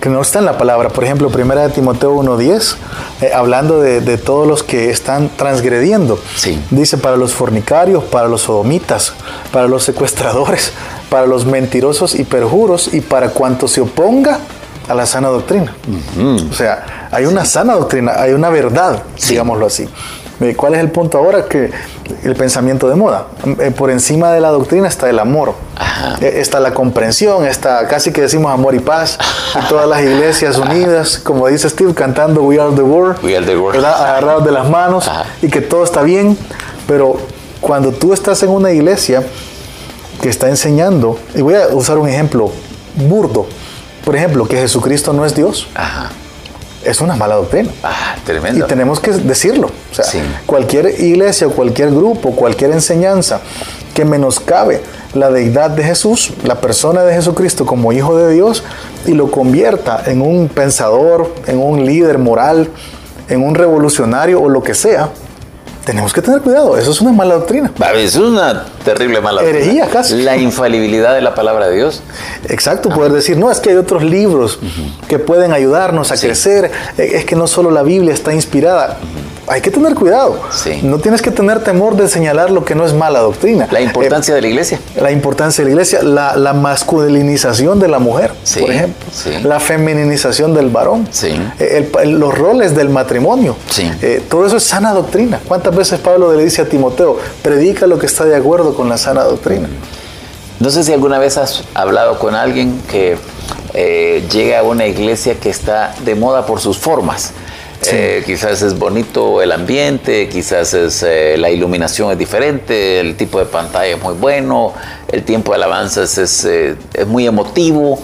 que, 0.00 0.08
no 0.08 0.20
está 0.20 0.38
en 0.38 0.44
la 0.44 0.58
palabra. 0.58 0.88
Por 0.90 1.04
ejemplo, 1.04 1.30
primera 1.30 1.62
de 1.62 1.70
Timoteo 1.70 2.14
1.10, 2.14 2.76
eh, 3.22 3.30
hablando 3.34 3.80
de, 3.80 4.18
todos 4.18 4.46
los 4.46 4.62
que 4.62 4.90
están 4.90 5.30
transgrediendo. 5.36 6.18
Sí. 6.36 6.62
Dice 6.70 6.98
para 6.98 7.16
los 7.16 7.32
fornicarios, 7.32 8.04
para 8.04 8.28
los 8.28 8.42
sodomitas, 8.42 9.14
para 9.52 9.68
los 9.68 9.84
secuestradores, 9.84 10.72
para 11.08 11.26
los 11.26 11.46
mentirosos 11.46 12.14
y 12.14 12.24
perjuros 12.24 12.92
y 12.92 13.00
para 13.00 13.30
cuanto 13.30 13.68
se 13.68 13.80
oponga 13.80 14.40
a 14.88 14.94
la 14.94 15.06
sana 15.06 15.28
doctrina. 15.28 15.74
O 16.50 16.52
sea, 16.52 17.08
hay 17.12 17.26
una 17.26 17.44
sana 17.44 17.74
doctrina, 17.74 18.12
hay 18.16 18.32
una 18.32 18.50
verdad, 18.50 19.02
digámoslo 19.28 19.66
así. 19.66 19.88
Eh, 20.40 20.54
¿Cuál 20.56 20.74
es 20.74 20.80
el 20.80 20.90
punto 20.90 21.18
ahora? 21.18 21.44
Que 21.46 21.70
el 22.24 22.34
pensamiento 22.34 22.88
de 22.88 22.94
moda. 22.94 23.26
Eh, 23.58 23.70
por 23.76 23.90
encima 23.90 24.32
de 24.32 24.40
la 24.40 24.48
doctrina 24.48 24.88
está 24.88 25.10
el 25.10 25.18
amor. 25.18 25.54
Eh, 26.20 26.36
está 26.36 26.60
la 26.60 26.72
comprensión, 26.72 27.44
está 27.44 27.86
casi 27.88 28.10
que 28.10 28.22
decimos 28.22 28.50
amor 28.52 28.74
y 28.74 28.78
paz. 28.78 29.18
y 29.54 29.68
todas 29.68 29.86
las 29.86 30.00
iglesias 30.00 30.56
unidas, 30.56 31.18
como 31.18 31.46
dice 31.48 31.68
Steve, 31.68 31.92
cantando 31.92 32.42
We 32.42 32.58
Are 32.58 32.74
the 32.74 32.82
World. 32.82 33.22
We 33.22 33.36
Are 33.36 33.44
the 33.44 33.56
World. 33.56 33.84
Agarrados 33.84 34.44
de 34.44 34.52
las 34.52 34.68
manos 34.68 35.10
y 35.42 35.48
que 35.48 35.60
todo 35.60 35.84
está 35.84 36.02
bien. 36.02 36.38
Pero 36.86 37.18
cuando 37.60 37.92
tú 37.92 38.14
estás 38.14 38.42
en 38.42 38.48
una 38.48 38.72
iglesia 38.72 39.22
que 40.22 40.30
está 40.30 40.48
enseñando, 40.48 41.18
y 41.34 41.42
voy 41.42 41.54
a 41.54 41.68
usar 41.68 41.98
un 41.98 42.08
ejemplo 42.08 42.50
burdo, 42.94 43.46
por 44.04 44.16
ejemplo, 44.16 44.46
que 44.46 44.56
Jesucristo 44.56 45.12
no 45.12 45.26
es 45.26 45.34
Dios. 45.34 45.68
Ajá 45.74 46.10
es 46.84 47.00
una 47.00 47.16
mala 47.16 47.36
doctrina. 47.36 47.70
Ah, 47.82 48.16
tremendo. 48.24 48.64
Y 48.64 48.68
tenemos 48.68 49.00
que 49.00 49.12
decirlo. 49.12 49.68
O 49.68 49.94
sea, 49.94 50.04
cualquier 50.46 51.00
iglesia, 51.00 51.48
cualquier 51.48 51.90
grupo, 51.90 52.32
cualquier 52.32 52.72
enseñanza 52.72 53.40
que 53.94 54.04
menoscabe 54.04 54.82
la 55.14 55.30
deidad 55.30 55.70
de 55.70 55.82
Jesús, 55.82 56.32
la 56.44 56.60
persona 56.60 57.02
de 57.02 57.14
Jesucristo 57.14 57.66
como 57.66 57.92
Hijo 57.92 58.16
de 58.16 58.32
Dios, 58.32 58.62
y 59.06 59.12
lo 59.12 59.30
convierta 59.30 60.02
en 60.06 60.22
un 60.22 60.48
pensador, 60.48 61.34
en 61.46 61.58
un 61.58 61.84
líder 61.84 62.18
moral, 62.18 62.68
en 63.28 63.44
un 63.44 63.54
revolucionario 63.54 64.40
o 64.40 64.48
lo 64.48 64.62
que 64.62 64.74
sea, 64.74 65.10
tenemos 65.84 66.12
que 66.12 66.22
tener 66.22 66.40
cuidado, 66.40 66.76
eso 66.76 66.90
es 66.90 67.00
una 67.00 67.12
mala 67.12 67.34
doctrina. 67.34 67.72
Es 67.94 68.16
una 68.16 68.66
terrible 68.84 69.20
mala 69.20 69.42
doctrina. 69.42 69.64
Herejía 69.64 69.86
casi. 69.88 70.22
La 70.22 70.36
infalibilidad 70.36 71.14
de 71.14 71.20
la 71.20 71.34
palabra 71.34 71.68
de 71.68 71.76
Dios. 71.76 72.02
Exacto, 72.48 72.88
poder 72.90 73.12
decir, 73.12 73.36
no, 73.36 73.50
es 73.50 73.60
que 73.60 73.70
hay 73.70 73.76
otros 73.76 74.02
libros 74.02 74.58
que 75.08 75.18
pueden 75.18 75.52
ayudarnos 75.52 76.12
a 76.12 76.16
crecer, 76.16 76.70
eh, 76.98 77.10
es 77.14 77.24
que 77.24 77.36
no 77.36 77.46
solo 77.46 77.70
la 77.70 77.82
Biblia 77.82 78.12
está 78.14 78.32
inspirada 78.32 78.98
hay 79.46 79.60
que 79.60 79.70
tener 79.70 79.94
cuidado. 79.94 80.40
No 80.82 80.98
tienes 80.98 81.22
que 81.22 81.30
tener 81.30 81.62
temor 81.62 81.96
de 81.96 82.08
señalar 82.08 82.50
lo 82.50 82.64
que 82.64 82.74
no 82.74 82.84
es 82.84 82.94
mala 82.94 83.20
doctrina. 83.20 83.68
La 83.70 83.80
importancia 83.80 84.34
de 84.34 84.40
la 84.40 84.48
iglesia. 84.48 84.80
La 85.00 85.10
importancia 85.10 85.62
de 85.62 85.70
la 85.70 85.72
iglesia, 85.72 86.02
la, 86.02 86.52
masculinización 86.52 87.80
de 87.80 87.88
la 87.88 87.98
mujer, 87.98 88.32
por 88.60 88.70
ejemplo. 88.70 89.08
La 89.44 89.60
femininización 89.60 90.54
del 90.54 90.68
varón. 90.68 91.08
Eh, 91.58 91.90
los 92.06 92.36
roles 92.36 92.74
del 92.74 92.88
matrimonio. 92.90 93.56
Eh, 94.02 94.22
todo 94.28 94.46
eso 94.46 94.56
es 94.56 94.64
sana 94.64 94.92
doctrina. 94.92 95.40
¿Cuántas 95.46 95.74
veces 95.74 96.00
Pablo 96.00 96.34
le 96.34 96.44
dice 96.44 96.62
a 96.62 96.68
Timoteo, 96.68 97.18
predica 97.42 97.86
lo 97.86 97.98
que 97.98 98.06
está 98.06 98.24
de 98.24 98.36
acuerdo 98.36 98.74
con 98.74 98.88
la 98.88 98.98
sana 98.98 99.24
doctrina? 99.24 99.68
No 100.60 100.68
sé 100.68 100.84
si 100.84 100.92
alguna 100.92 101.18
vez 101.18 101.38
has 101.38 101.64
hablado 101.72 102.18
con 102.18 102.34
alguien 102.34 102.82
que 102.90 103.16
eh, 103.72 104.24
llega 104.30 104.58
a 104.58 104.62
una 104.62 104.86
iglesia 104.86 105.36
que 105.40 105.48
está 105.48 105.94
de 106.04 106.14
moda 106.14 106.44
por 106.44 106.60
sus 106.60 106.76
formas. 106.76 107.32
Eh, 107.88 108.22
quizás 108.26 108.60
es 108.62 108.78
bonito 108.78 109.40
el 109.40 109.52
ambiente, 109.52 110.28
quizás 110.28 110.74
es, 110.74 111.02
eh, 111.02 111.36
la 111.38 111.50
iluminación 111.50 112.12
es 112.12 112.18
diferente, 112.18 113.00
el 113.00 113.16
tipo 113.16 113.38
de 113.38 113.46
pantalla 113.46 113.94
es 113.96 114.02
muy 114.02 114.14
bueno, 114.14 114.74
el 115.08 115.24
tiempo 115.24 115.52
de 115.52 115.56
alabanza 115.56 116.02
es, 116.02 116.44
eh, 116.44 116.76
es 116.92 117.06
muy 117.06 117.26
emotivo 117.26 117.98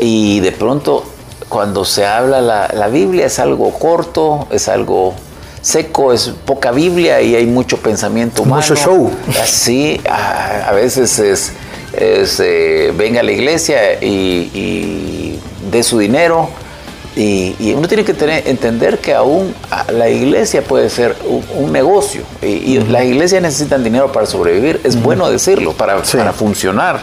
y 0.00 0.40
de 0.40 0.50
pronto 0.50 1.04
cuando 1.48 1.84
se 1.84 2.04
habla 2.04 2.40
la, 2.40 2.88
Biblia 2.88 3.26
es 3.26 3.38
algo 3.38 3.70
corto, 3.78 4.48
es 4.50 4.68
algo 4.68 5.14
seco, 5.60 6.12
es 6.12 6.32
poca 6.44 6.72
Biblia 6.72 7.20
y 7.20 7.36
hay 7.36 7.46
mucho 7.46 7.76
pensamiento 7.76 8.42
humano. 8.42 8.62
Mucho 8.62 8.74
show. 8.74 9.10
Así, 9.40 10.00
a, 10.08 10.72
veces 10.72 11.18
es, 11.20 12.42
venga 12.96 13.20
a 13.20 13.22
la 13.22 13.32
iglesia 13.32 14.02
y, 14.02 14.50
y 14.54 15.40
dé 15.70 15.84
su 15.84 15.98
dinero 15.98 16.48
y, 17.14 17.74
uno 17.74 17.88
tiene 17.88 18.04
que 18.04 18.14
tener, 18.14 18.48
entender 18.48 18.98
que 18.98 19.14
aún 19.14 19.54
la 19.92 20.08
iglesia 20.08 20.64
puede 20.64 20.88
ser 20.88 21.14
un, 21.54 21.70
negocio 21.70 22.22
y, 22.40 22.78
las 22.78 23.04
iglesias 23.04 23.42
necesitan 23.42 23.84
dinero 23.84 24.10
para 24.12 24.26
sobrevivir, 24.26 24.80
es 24.84 25.00
bueno 25.00 25.28
decirlo, 25.30 25.72
para, 25.74 26.02
para 26.02 26.32
funcionar, 26.32 27.00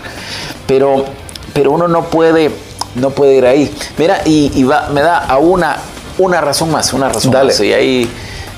pero, 0.66 1.06
pero 1.54 1.72
uno 1.72 1.88
no 1.88 2.06
puede, 2.06 2.50
no 2.96 3.12
puede 3.12 3.36
ir 3.36 3.46
ahí. 3.46 3.72
Mira, 3.98 4.22
y, 4.26 4.64
va, 4.64 4.90
me 4.90 5.02
da 5.02 5.20
a 5.20 5.38
una, 5.38 5.78
una 6.18 6.42
razón 6.42 6.72
más, 6.72 6.92
una 6.94 7.10
razón 7.10 7.32
Dale. 7.32 7.54
más. 7.54 7.60
Y 7.60 7.74
ahí, 7.74 8.10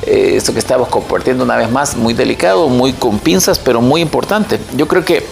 eh, 0.04 0.34
esto 0.36 0.54
que 0.54 0.60
estamos 0.60 0.88
compartiendo 0.88 1.44
una 1.44 1.58
vez 1.58 1.70
más, 1.70 1.98
muy 1.98 2.14
delicado, 2.14 2.70
muy 2.70 2.94
con 2.94 3.20
pinzas, 3.20 3.60
pero 3.60 3.82
muy 3.82 4.00
importante. 4.00 4.58
Yo 4.78 4.88
creo 4.88 5.04
que 5.04 5.26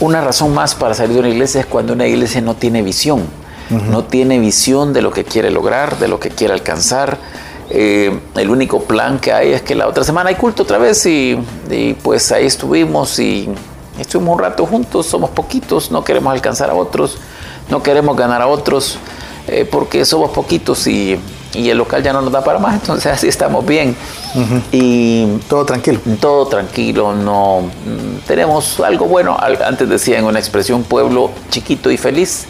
una 0.00 0.22
razón 0.22 0.54
más 0.54 0.74
para 0.74 0.94
salir 0.94 1.14
de 1.14 1.20
una 1.20 1.28
iglesia 1.28 1.60
es 1.60 1.66
cuando 1.66 1.92
una 1.92 2.06
iglesia 2.06 2.40
no 2.40 2.54
tiene 2.54 2.82
visión 2.82 3.39
no 3.70 4.04
tiene 4.04 4.38
visión 4.38 4.92
de 4.92 5.00
lo 5.00 5.12
que 5.12 5.24
quiere 5.24 5.50
lograr, 5.50 5.98
de 5.98 6.08
lo 6.08 6.18
que 6.18 6.30
quiere 6.30 6.52
alcanzar. 6.52 7.18
Eh, 7.70 8.18
el 8.34 8.50
único 8.50 8.82
plan 8.82 9.20
que 9.20 9.32
hay 9.32 9.52
es 9.52 9.62
que 9.62 9.76
la 9.76 9.86
otra 9.86 10.02
semana 10.02 10.30
hay 10.30 10.34
culto 10.34 10.64
otra 10.64 10.78
vez 10.78 11.06
y, 11.06 11.38
pues 12.02 12.32
ahí 12.32 12.46
estuvimos 12.46 13.18
y 13.20 13.48
estuvimos 13.98 14.34
un 14.34 14.40
rato 14.40 14.66
juntos, 14.66 15.06
somos 15.06 15.30
poquitos, 15.30 15.92
no 15.92 16.02
queremos 16.02 16.32
alcanzar 16.32 16.70
a 16.70 16.74
otros, 16.74 17.18
no 17.68 17.80
queremos 17.80 18.16
ganar 18.16 18.42
a 18.42 18.48
otros 18.48 18.98
eh, 19.46 19.68
porque 19.70 20.04
somos 20.04 20.30
poquitos 20.30 20.86
y, 20.88 21.18
el 21.54 21.76
local 21.78 22.02
ya 22.02 22.12
no 22.12 22.22
nos 22.22 22.32
da 22.32 22.42
para 22.42 22.58
más, 22.58 22.74
entonces 22.80 23.12
así 23.12 23.28
estamos 23.28 23.64
bien. 23.64 23.96
Y 24.72 25.26
todo 25.48 25.64
tranquilo. 25.64 26.00
Todo 26.20 26.46
tranquilo, 26.46 27.12
no 27.12 27.62
mm, 27.62 28.26
tenemos 28.26 28.80
algo 28.80 29.06
bueno, 29.06 29.36
antes 29.40 29.88
decía 29.88 30.18
en 30.18 30.24
una 30.24 30.40
expresión 30.40 30.82
pueblo 30.82 31.30
chiquito 31.50 31.90
y 31.90 31.96
feliz 31.96 32.46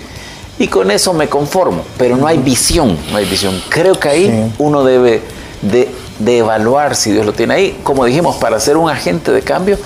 y 0.60 0.68
con 0.68 0.90
eso 0.90 1.14
me 1.14 1.26
conformo, 1.26 1.82
pero 1.96 2.18
no 2.18 2.26
hay 2.26 2.36
visión, 2.36 2.96
no 3.10 3.16
hay 3.16 3.24
visión. 3.24 3.58
Creo 3.70 3.98
que 3.98 4.10
ahí 4.10 4.52
uno 4.58 4.84
debe 4.84 5.22
de, 5.62 5.88
evaluar 6.36 6.94
si 6.94 7.12
Dios 7.12 7.24
lo 7.24 7.32
tiene 7.32 7.54
ahí, 7.54 7.80
como 7.82 8.04
dijimos, 8.04 8.36
para 8.36 8.60
ser 8.60 8.76
un 8.76 8.90
agente 8.90 9.32
de 9.32 9.40
cambio 9.40 9.78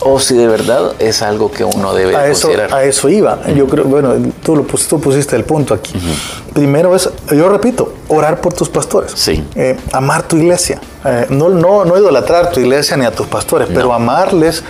o 0.00 0.20
si 0.20 0.34
de 0.34 0.46
verdad 0.46 0.92
es 0.98 1.22
algo 1.22 1.50
que 1.50 1.64
uno 1.64 1.94
debe 1.94 2.14
a 2.14 2.26
eso, 2.26 2.48
considerar. 2.48 2.74
A 2.74 2.84
eso 2.84 3.08
iba. 3.08 3.38
Yo 3.56 3.66
creo, 3.66 3.84
bueno, 3.84 4.12
tú, 4.42 4.54
lo 4.54 4.64
pusiste, 4.64 4.90
tú 4.90 5.00
pusiste 5.00 5.34
el 5.34 5.44
punto 5.44 5.72
aquí. 5.72 5.94
Primero 6.52 6.94
es, 6.94 7.08
yo 7.30 7.48
repito, 7.48 7.94
orar 8.08 8.42
por 8.42 8.52
tus 8.52 8.68
pastores. 8.68 9.12
Sí. 9.14 9.42
Eh, 9.54 9.78
amar 9.92 10.28
tu 10.28 10.36
iglesia. 10.36 10.78
Eh, 11.06 11.26
no, 11.30 11.48
no, 11.48 11.86
no 11.86 11.96
idolatrar 11.96 12.50
tu 12.50 12.60
iglesia 12.60 12.98
ni 12.98 13.06
a 13.06 13.12
tus 13.12 13.28
pastores, 13.28 13.66
pero 13.72 13.94
amarles 13.94 14.62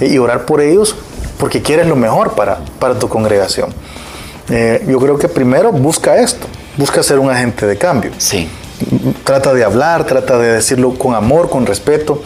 y 0.00 0.16
orar 0.16 0.46
por 0.46 0.62
ellos 0.62 0.96
porque 1.38 1.60
quieres 1.60 1.86
lo 1.86 1.96
mejor 1.96 2.32
para, 2.32 2.60
para 2.78 2.98
tu 2.98 3.10
congregación. 3.10 3.74
Eh, 4.48 4.84
yo 4.88 4.98
creo 4.98 5.18
que 5.18 5.28
primero 5.28 5.72
busca 5.72 6.16
esto, 6.16 6.46
busca 6.76 7.02
ser 7.02 7.18
un 7.18 7.30
agente 7.30 7.66
de 7.66 7.76
cambio. 7.76 8.12
Sí. 8.18 8.48
Trata 9.24 9.54
de 9.54 9.64
hablar, 9.64 10.04
trata 10.04 10.38
de 10.38 10.52
decirlo 10.52 10.94
con 10.94 11.14
amor, 11.14 11.48
con 11.48 11.64
respeto, 11.64 12.22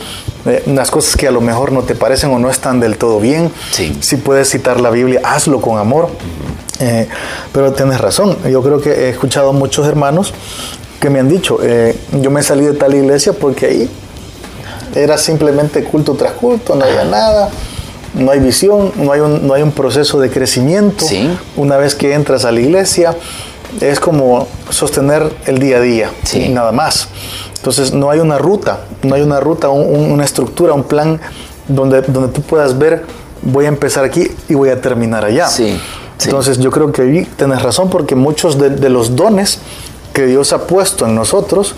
eh, 0.46 0.62
las 0.66 0.90
cosas 0.90 1.16
que 1.16 1.28
a 1.28 1.30
lo 1.30 1.40
mejor 1.40 1.70
no 1.72 1.82
te 1.82 1.94
parecen 1.94 2.30
o 2.32 2.38
no 2.38 2.50
están 2.50 2.80
del 2.80 2.98
todo 2.98 3.20
bien. 3.20 3.50
Sí. 3.70 3.96
Si 4.00 4.16
puedes 4.16 4.50
citar 4.50 4.80
la 4.80 4.90
Biblia, 4.90 5.20
hazlo 5.24 5.60
con 5.60 5.78
amor. 5.78 6.08
Eh, 6.80 7.06
pero 7.52 7.72
tienes 7.72 8.00
razón, 8.00 8.38
yo 8.50 8.62
creo 8.62 8.80
que 8.80 8.90
he 8.90 9.08
escuchado 9.10 9.50
a 9.50 9.52
muchos 9.52 9.86
hermanos 9.86 10.32
que 10.98 11.10
me 11.10 11.20
han 11.20 11.28
dicho, 11.28 11.58
eh, 11.62 11.94
yo 12.12 12.30
me 12.30 12.42
salí 12.42 12.64
de 12.64 12.72
tal 12.72 12.94
iglesia 12.94 13.34
porque 13.34 13.66
ahí 13.66 13.90
era 14.94 15.18
simplemente 15.18 15.84
culto 15.84 16.14
tras 16.14 16.32
culto, 16.32 16.74
no 16.74 16.84
había 16.84 17.04
nada, 17.04 17.50
no 18.14 18.30
hay 18.30 18.40
visión, 18.40 18.92
no 18.96 19.12
hay 19.12 19.20
un, 19.20 19.46
no 19.46 19.54
hay 19.54 19.62
un 19.62 19.72
proceso 19.72 20.18
de 20.20 20.30
crecimiento. 20.30 21.04
Sí. 21.04 21.30
Una 21.56 21.76
vez 21.76 21.94
que 21.94 22.12
entras 22.14 22.44
a 22.44 22.52
la 22.52 22.60
iglesia, 22.60 23.14
es 23.80 24.00
como 24.00 24.48
sostener 24.70 25.32
el 25.46 25.58
día 25.58 25.76
a 25.76 25.80
día, 25.80 26.10
Sí. 26.24 26.42
y 26.44 26.48
nada 26.48 26.72
más. 26.72 27.08
Entonces 27.56 27.92
no 27.92 28.10
hay 28.10 28.18
una 28.20 28.38
ruta, 28.38 28.80
no 29.02 29.14
hay 29.14 29.22
una 29.22 29.38
ruta, 29.38 29.68
un- 29.68 29.94
un- 29.94 30.10
una 30.12 30.24
estructura, 30.24 30.72
un 30.72 30.84
plan 30.84 31.20
donde, 31.68 32.02
donde 32.02 32.32
tú 32.32 32.42
puedas 32.42 32.76
ver, 32.78 33.04
voy 33.42 33.66
a 33.66 33.68
empezar 33.68 34.04
aquí 34.04 34.30
y 34.48 34.54
voy 34.54 34.70
a 34.70 34.80
terminar 34.80 35.24
allá. 35.24 35.46
Sí. 35.48 35.78
Entonces 36.24 36.58
yo 36.58 36.70
creo 36.70 36.90
que 36.92 37.02
ahí 37.02 37.26
tienes 37.36 37.62
razón 37.62 37.88
porque 37.90 38.14
muchos 38.14 38.58
de, 38.58 38.70
de 38.70 38.88
los 38.90 39.14
dones 39.16 39.58
que 40.12 40.26
Dios 40.26 40.52
ha 40.52 40.66
puesto 40.66 41.06
en 41.06 41.14
nosotros 41.14 41.74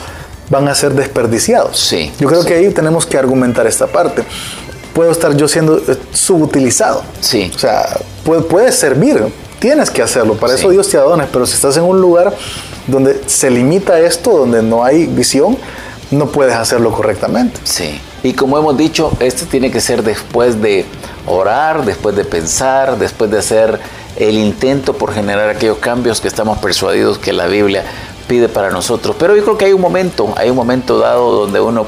van 0.51 0.66
a 0.68 0.75
ser 0.75 0.95
desperdiciados. 0.95 1.79
Sí, 1.79 2.11
Yo 2.18 2.27
creo 2.29 2.42
sí. 2.42 2.49
que 2.49 2.55
ahí 2.55 2.71
tenemos 2.71 3.07
que 3.07 3.18
argumentar 3.18 3.66
esta 3.66 3.87
parte. 3.87 4.25
Puedo 4.94 5.11
estar 5.11 5.37
yo 5.37 5.48
siendo 5.48 5.78
eh, 5.78 5.96
subutilizado. 6.12 7.02
Sí. 7.20 7.50
O 7.55 7.59
sea, 7.59 7.98
puede, 8.24 8.42
puede 8.42 8.72
servir, 8.72 9.22
tienes 9.59 9.90
que 9.90 10.02
hacerlo, 10.02 10.35
para 10.35 10.55
Sí. 10.55 10.61
eso 10.61 10.70
Dios 10.70 10.88
te 10.88 10.96
adona, 10.98 11.28
pero 11.33 11.46
si 11.46 11.55
estás 11.55 11.76
en 11.76 11.85
un 11.85 12.00
lugar 12.00 12.35
donde 12.87 13.22
se 13.26 13.50
limita 13.50 13.98
esto, 14.00 14.31
donde 14.31 14.62
no 14.62 14.85
hay 14.85 15.07
visión, 15.07 15.57
no 16.11 16.26
puedes 16.26 16.55
hacerlo 16.55 16.92
correctamente. 16.92 17.59
Sí. 17.64 17.98
Y 18.22 18.35
como 18.35 18.59
hemos 18.59 18.76
dicho, 18.76 19.12
esto 19.18 19.46
tiene 19.50 19.70
que 19.70 19.81
ser 19.81 20.02
después 20.02 20.61
de 20.61 20.85
orar, 21.26 21.85
después 21.85 22.14
de 22.14 22.24
pensar, 22.24 22.98
después 22.98 23.31
de 23.31 23.38
hacer 23.38 23.81
el 24.16 24.37
intento 24.37 24.92
por 24.92 25.14
generar 25.14 25.48
aquellos 25.48 25.78
cambios 25.78 26.20
que 26.20 26.28
estamos 26.28 26.59
persuadidos 26.59 27.18
que 27.18 27.33
la 27.33 27.46
Biblia 27.46 27.85
pide 28.28 28.48
para 28.48 28.70
nosotros. 28.70 29.16
Pero 29.18 29.35
yo 29.35 29.42
creo 29.42 29.57
que 29.59 29.64
hay 29.64 29.72
un 29.72 29.81
momento, 29.81 30.33
hay 30.37 30.50
un 30.50 30.57
momento 30.57 30.98
dado 30.98 31.33
donde 31.33 31.61
uno 31.61 31.87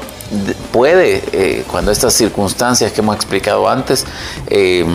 puede, 0.71 1.23
eh, 1.31 1.63
cuando 1.71 1.91
estas 1.91 2.13
circunstancias 2.13 2.91
que 2.91 3.01
hemos 3.01 3.15
explicado 3.15 3.67
antes 3.69 4.05
eh, 4.47 4.85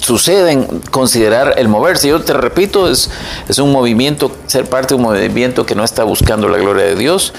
suceden, 0.00 0.66
considerar 0.90 1.54
el 1.58 1.68
moverse. 1.68 2.08
Yo 2.08 2.20
te 2.22 2.32
repito, 2.32 2.90
es, 2.90 3.10
es 3.48 3.58
un 3.58 3.72
movimiento, 3.72 4.30
ser 4.46 4.66
parte 4.68 4.88
de 4.88 4.94
un 4.96 5.02
movimiento 5.02 5.64
que 5.66 5.74
no 5.74 5.84
está 5.84 6.04
buscando 6.04 6.48
la 6.48 6.58
gloria 6.58 6.84
de 6.84 6.96
Dios. 6.96 7.32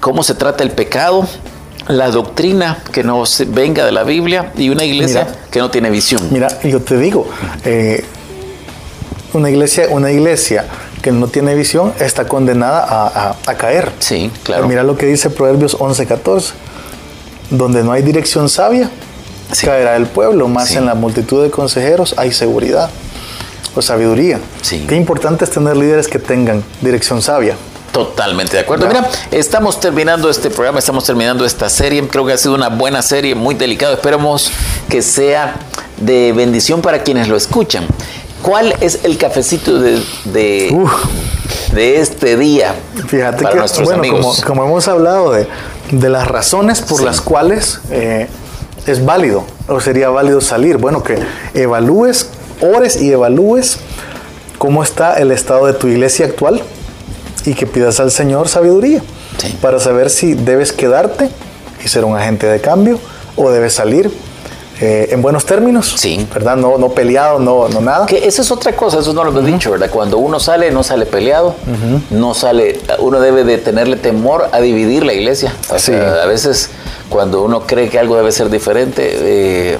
¿Cómo 0.00 0.22
se 0.22 0.34
trata 0.34 0.62
el 0.64 0.70
pecado? 0.70 1.26
La 1.88 2.10
doctrina 2.10 2.78
que 2.92 3.02
no 3.02 3.26
se- 3.26 3.44
venga 3.46 3.84
de 3.84 3.92
la 3.92 4.04
Biblia 4.04 4.52
y 4.56 4.68
una 4.70 4.84
iglesia 4.84 5.24
Mira. 5.24 5.38
que 5.50 5.58
no 5.58 5.70
tiene 5.70 5.90
visión. 5.90 6.22
Mira, 6.30 6.48
yo 6.62 6.80
te 6.80 6.96
digo, 6.98 7.26
eh, 7.64 8.04
una 9.32 9.50
iglesia, 9.50 9.86
una 9.90 10.10
iglesia 10.10 10.66
que 11.02 11.12
no 11.12 11.26
tiene 11.28 11.54
visión 11.54 11.92
está 11.98 12.26
condenada 12.28 12.84
a, 12.84 13.06
a- 13.30 13.36
a 13.46 13.54
caer. 13.56 13.90
Sí, 13.98 14.30
claro. 14.42 14.68
Mira 14.68 14.82
lo 14.82 14.96
que 14.96 15.06
dice 15.06 15.30
Proverbios 15.30 15.76
11:14. 15.78 16.52
Donde 17.50 17.82
no 17.82 17.92
hay 17.92 18.02
dirección 18.02 18.48
sabia, 18.48 18.90
Sí. 19.52 19.66
caerá 19.66 19.96
el 19.96 20.06
pueblo, 20.06 20.48
más 20.48 20.68
Sí. 20.68 20.76
en 20.76 20.86
la 20.86 20.94
multitud 20.94 21.42
de 21.42 21.50
consejeros 21.50 22.14
hay 22.16 22.32
seguridad 22.32 22.90
o 23.74 23.82
sabiduría. 23.82 24.38
Sí. 24.62 24.84
Qué 24.88 24.96
importante 24.96 25.44
es 25.44 25.50
tener 25.50 25.76
líderes 25.76 26.08
que 26.08 26.18
tengan 26.18 26.62
dirección 26.80 27.20
sabia. 27.22 27.56
Totalmente 27.92 28.52
de 28.56 28.60
acuerdo. 28.62 28.86
Mira, 28.86 29.08
estamos 29.32 29.80
terminando 29.80 30.30
este 30.30 30.48
programa, 30.48 30.78
estamos 30.78 31.04
terminando 31.04 31.44
esta 31.44 31.68
serie. 31.68 32.06
Creo 32.06 32.24
que 32.24 32.32
ha 32.32 32.38
sido 32.38 32.54
una 32.54 32.68
buena 32.68 33.02
serie, 33.02 33.34
muy 33.34 33.56
delicada. 33.56 33.94
Esperamos 33.94 34.52
que 34.88 35.02
sea 35.02 35.56
de 35.96 36.32
bendición 36.32 36.82
para 36.82 37.02
quienes 37.02 37.26
lo 37.26 37.36
escuchan. 37.36 37.86
¿Cuál 38.42 38.74
es 38.80 39.00
el 39.02 39.18
cafecito 39.18 39.80
de, 39.80 40.00
de, 40.24 42.00
este 42.00 42.36
día 42.36 42.74
Fíjate 43.08 43.42
para 43.42 43.54
que, 43.54 43.58
nuestros 43.58 43.86
bueno, 43.86 44.02
como 44.46 44.64
hemos 44.64 44.88
hablado 44.88 45.32
de, 45.32 45.46
de 45.90 46.08
las 46.08 46.26
razones 46.28 46.80
por 46.82 46.98
Sí. 46.98 47.04
las 47.04 47.20
cuales 47.20 47.80
eh, 47.90 48.28
es 48.86 49.04
válido 49.04 49.44
o 49.68 49.80
sería 49.80 50.08
válido 50.10 50.40
salir, 50.40 50.76
bueno, 50.78 51.02
que 51.02 51.18
evalúes, 51.54 52.28
ores 52.60 53.00
y 53.00 53.10
evalúes 53.12 53.78
cómo 54.58 54.82
está 54.82 55.14
el 55.14 55.32
estado 55.32 55.66
de 55.66 55.72
tu 55.74 55.88
iglesia 55.88 56.26
actual 56.26 56.62
y 57.44 57.54
que 57.54 57.66
pidas 57.66 58.00
al 58.00 58.10
Señor 58.10 58.48
sabiduría 58.48 59.02
Sí. 59.38 59.56
para 59.62 59.78
saber 59.80 60.10
si 60.10 60.34
debes 60.34 60.72
quedarte 60.72 61.30
y 61.84 61.88
ser 61.88 62.04
un 62.04 62.16
agente 62.16 62.46
de 62.46 62.60
cambio 62.60 62.98
o 63.36 63.50
debes 63.50 63.72
salir 63.74 64.10
eh, 64.80 65.08
en 65.10 65.20
buenos 65.22 65.44
términos, 65.44 65.94
Sí. 65.98 66.26
¿verdad? 66.32 66.56
No, 66.56 66.78
no 66.78 66.88
peleado, 66.90 67.38
no, 67.38 67.68
no 67.68 67.80
nada. 67.80 68.06
Que 68.06 68.26
eso 68.26 68.40
es 68.42 68.50
otra 68.50 68.74
cosa, 68.74 69.00
eso 69.00 69.12
no 69.12 69.22
lo 69.24 69.30
hemos 69.30 69.44
dicho, 69.44 69.70
¿verdad? 69.72 69.90
Cuando 69.90 70.18
uno 70.18 70.40
sale, 70.40 70.70
no 70.70 70.82
sale 70.82 71.04
peleado, 71.06 71.54
no 72.10 72.32
sale, 72.34 72.80
uno 72.98 73.20
debe 73.20 73.44
de 73.44 73.58
tenerle 73.58 73.96
temor 73.96 74.48
a 74.52 74.60
dividir 74.60 75.04
la 75.04 75.12
iglesia. 75.12 75.54
O 75.70 75.78
Sí. 75.78 75.92
sea, 75.92 76.22
a 76.22 76.26
veces 76.26 76.70
cuando 77.10 77.42
uno 77.42 77.66
cree 77.66 77.88
que 77.90 77.98
algo 77.98 78.16
debe 78.16 78.32
ser 78.32 78.48
diferente, 78.50 79.02
eh, 79.12 79.78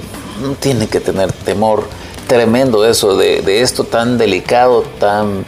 tiene 0.60 0.86
que 0.88 1.00
tener 1.00 1.32
temor 1.32 1.84
tremendo 2.26 2.84
eso, 2.86 3.16
de, 3.16 3.42
de 3.42 3.62
esto 3.62 3.84
tan 3.84 4.18
delicado, 4.18 4.84
tan, 4.98 5.44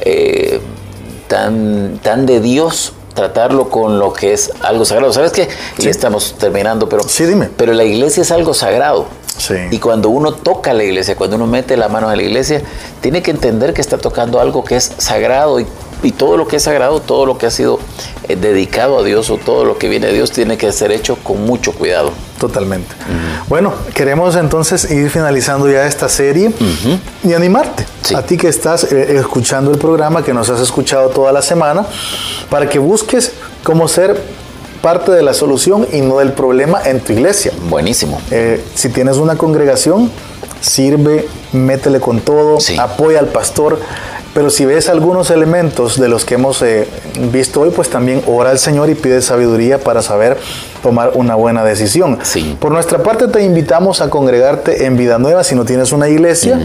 eh, 0.00 0.60
tan, 1.28 1.98
tan 2.02 2.26
de 2.26 2.40
Dios, 2.40 2.92
tratarlo 3.14 3.68
con 3.68 3.98
lo 3.98 4.12
que 4.12 4.32
es 4.32 4.50
algo 4.62 4.84
sagrado. 4.84 5.12
¿Sabes 5.12 5.32
qué? 5.32 5.48
Y 5.78 5.88
estamos 5.88 6.34
terminando, 6.38 6.88
pero, 6.88 7.02
Sí, 7.08 7.24
dime. 7.24 7.48
pero 7.56 7.72
la 7.72 7.84
iglesia 7.84 8.22
es 8.22 8.30
algo 8.30 8.54
sagrado. 8.54 9.06
Sí. 9.36 9.54
Y 9.70 9.78
cuando 9.78 10.10
uno 10.10 10.34
toca 10.34 10.72
la 10.74 10.84
iglesia, 10.84 11.16
cuando 11.16 11.36
uno 11.36 11.46
mete 11.46 11.76
la 11.76 11.88
mano 11.88 12.10
en 12.10 12.16
la 12.16 12.22
iglesia, 12.22 12.62
tiene 13.00 13.22
que 13.22 13.30
entender 13.30 13.72
que 13.72 13.80
está 13.80 13.98
tocando 13.98 14.40
algo 14.40 14.62
que 14.64 14.76
es 14.76 14.92
sagrado 14.98 15.58
y, 15.60 15.66
y 16.02 16.12
todo 16.12 16.36
lo 16.36 16.46
que 16.48 16.56
es 16.56 16.62
sagrado, 16.64 17.00
todo 17.00 17.26
lo 17.26 17.38
que 17.38 17.46
ha 17.46 17.50
sido 17.50 17.78
eh, 18.28 18.36
dedicado 18.36 18.98
a 18.98 19.02
Dios 19.02 19.30
o 19.30 19.36
todo 19.38 19.64
lo 19.64 19.78
que 19.78 19.88
viene 19.88 20.08
de 20.08 20.12
Dios 20.14 20.30
tiene 20.32 20.56
que 20.58 20.70
ser 20.72 20.90
hecho 20.92 21.16
con 21.22 21.44
mucho 21.44 21.72
cuidado. 21.72 22.10
Totalmente. 22.38 22.92
Bueno, 23.48 23.72
queremos 23.94 24.34
entonces 24.34 24.90
ir 24.90 25.08
finalizando 25.10 25.70
ya 25.70 25.86
esta 25.86 26.08
serie 26.08 26.50
y 27.22 27.32
animarte 27.34 27.86
Sí. 28.02 28.16
a 28.16 28.22
ti 28.22 28.36
que 28.36 28.48
estás 28.48 28.84
eh, 28.90 29.16
escuchando 29.18 29.70
el 29.70 29.78
programa, 29.78 30.24
que 30.24 30.32
nos 30.34 30.50
has 30.50 30.60
escuchado 30.60 31.10
toda 31.10 31.30
la 31.30 31.40
semana, 31.40 31.86
para 32.50 32.68
que 32.68 32.80
busques 32.80 33.32
cómo 33.62 33.86
ser 33.86 34.20
parte 34.80 35.12
de 35.12 35.22
la 35.22 35.34
solución 35.34 35.86
y 35.92 36.00
no 36.00 36.18
del 36.18 36.32
problema 36.32 36.80
en 36.84 36.98
tu 36.98 37.12
iglesia. 37.12 37.52
Buenísimo. 37.70 38.20
Eh, 38.32 38.60
si 38.74 38.88
tienes 38.88 39.18
una 39.18 39.36
congregación, 39.36 40.10
sirve, 40.60 41.28
métele 41.52 42.00
con 42.00 42.20
todo, 42.20 42.58
Sí. 42.60 42.76
apoya 42.76 43.20
al 43.20 43.26
pastor. 43.28 43.78
Pero 44.34 44.48
si 44.48 44.64
ves 44.64 44.88
algunos 44.88 45.30
elementos 45.30 46.00
de 46.00 46.08
los 46.08 46.24
que 46.24 46.34
hemos 46.34 46.62
eh, 46.62 46.88
visto 47.30 47.60
hoy, 47.60 47.70
pues 47.70 47.90
también 47.90 48.22
ora 48.26 48.50
al 48.50 48.58
Señor 48.58 48.88
y 48.88 48.94
pide 48.94 49.20
sabiduría 49.20 49.78
para 49.78 50.00
saber 50.00 50.38
tomar 50.82 51.12
una 51.14 51.34
buena 51.34 51.64
decisión. 51.64 52.18
Sí. 52.22 52.56
Por 52.60 52.72
nuestra 52.72 53.02
parte 53.02 53.28
te 53.28 53.42
invitamos 53.42 54.00
a 54.00 54.10
congregarte 54.10 54.84
en 54.84 54.96
Vida 54.96 55.18
Nueva 55.18 55.44
si 55.44 55.54
no 55.54 55.64
tienes 55.64 55.92
una 55.92 56.08
iglesia. 56.08 56.60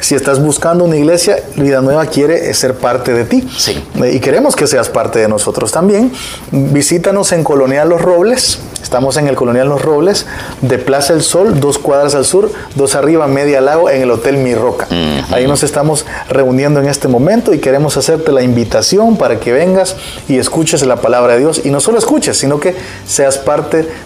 Si 0.00 0.14
estás 0.14 0.40
buscando 0.40 0.84
una 0.84 0.96
iglesia, 0.96 1.36
Vida 1.56 1.80
Nueva 1.80 2.06
quiere 2.06 2.54
ser 2.54 2.74
parte 2.74 3.12
de 3.12 3.24
ti. 3.24 3.46
Sí. 3.56 3.82
Eh, 4.02 4.12
Y 4.14 4.20
queremos 4.20 4.54
que 4.56 4.66
seas 4.66 4.88
parte 4.88 5.18
de 5.18 5.28
nosotros 5.28 5.72
también. 5.72 6.12
Visítanos 6.52 7.32
en 7.32 7.42
Colonial 7.44 7.88
Los 7.88 8.00
Robles. 8.00 8.60
Estamos 8.82 9.16
en 9.16 9.26
el 9.26 9.34
Colonial 9.34 9.68
Los 9.68 9.82
Robles, 9.82 10.24
de 10.62 10.78
Plaza 10.78 11.12
El 11.12 11.22
Sol, 11.22 11.60
dos 11.60 11.78
cuadras 11.78 12.14
al 12.14 12.24
sur, 12.24 12.50
dos 12.74 12.94
arriba, 12.94 13.26
media 13.26 13.60
lago, 13.60 13.90
en 13.90 14.00
el 14.00 14.10
Hotel 14.10 14.38
Mi 14.38 14.54
Roca. 14.54 14.86
Ahí 15.30 15.46
nos 15.46 15.62
estamos 15.62 16.06
reuniendo 16.30 16.80
en 16.80 16.88
este 16.88 17.08
momento 17.08 17.52
y 17.52 17.58
queremos 17.58 17.96
hacerte 17.96 18.32
la 18.32 18.42
invitación 18.42 19.16
para 19.16 19.40
que 19.40 19.52
vengas 19.52 19.96
y 20.28 20.38
escuches 20.38 20.86
la 20.86 20.96
palabra 20.96 21.34
de 21.34 21.40
Dios. 21.40 21.62
Y 21.64 21.70
no 21.70 21.80
solo 21.80 21.98
escuches, 21.98 22.38
sino 22.38 22.60
que 22.60 22.76
seas 23.04 23.36
parte 23.36 23.47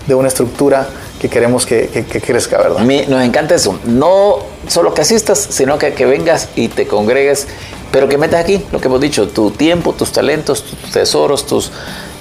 de 0.06 0.14
una 0.14 0.28
estructura 0.28 0.88
que 1.20 1.28
queremos 1.28 1.66
que, 1.66 1.88
que- 1.88 2.20
crezca, 2.20 2.58
¿verdad? 2.58 2.80
Me- 2.80 3.06
nos 3.06 3.22
encanta 3.22 3.54
eso. 3.54 3.78
No 3.84 4.36
solo 4.68 4.94
que 4.94 5.02
asistas, 5.02 5.38
sino 5.50 5.78
que, 5.78 5.90
vengas 6.06 6.48
y 6.56 6.68
te 6.68 6.86
congregues, 6.86 7.46
pero 7.92 8.08
que 8.08 8.18
metas 8.18 8.40
aquí 8.40 8.64
lo 8.72 8.80
que 8.80 8.88
hemos 8.88 9.00
dicho, 9.00 9.28
tu 9.28 9.50
tiempo, 9.50 9.92
tus 9.92 10.12
talentos, 10.12 10.62
tus 10.64 10.90
tesoros, 10.92 11.46
tus 11.46 11.70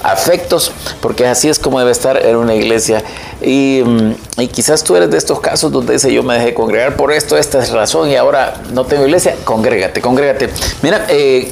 afectos, 0.04 0.72
porque 1.00 1.28
así 1.28 1.48
es 1.50 1.60
como 1.60 1.80
debe 1.80 1.92
estar 1.92 2.24
en 2.26 2.36
una 2.36 2.56
iglesia. 2.56 3.04
Y, 3.42 3.82
mm, 3.86 4.12
y 4.42 4.48
quizás 4.48 4.84
tú 4.84 4.96
eres 4.96 5.10
de 5.12 5.18
estos 5.18 5.40
casos 5.40 5.72
donde 5.72 5.94
dice 5.94 6.12
yo 6.12 6.24
me 6.24 6.34
dejé 6.36 6.54
congregar 6.54 6.96
por 6.96 7.12
esto, 7.12 7.38
esta 7.38 7.60
es 7.64 7.72
razón 7.72 8.10
y 8.10 8.16
ahora 8.16 8.56
no 8.74 8.86
tengo 8.86 9.06
iglesia. 9.06 9.36
Congrégate, 9.44 10.02
congrégate. 10.02 10.50
Mira, 10.82 11.06
eh, 11.10 11.52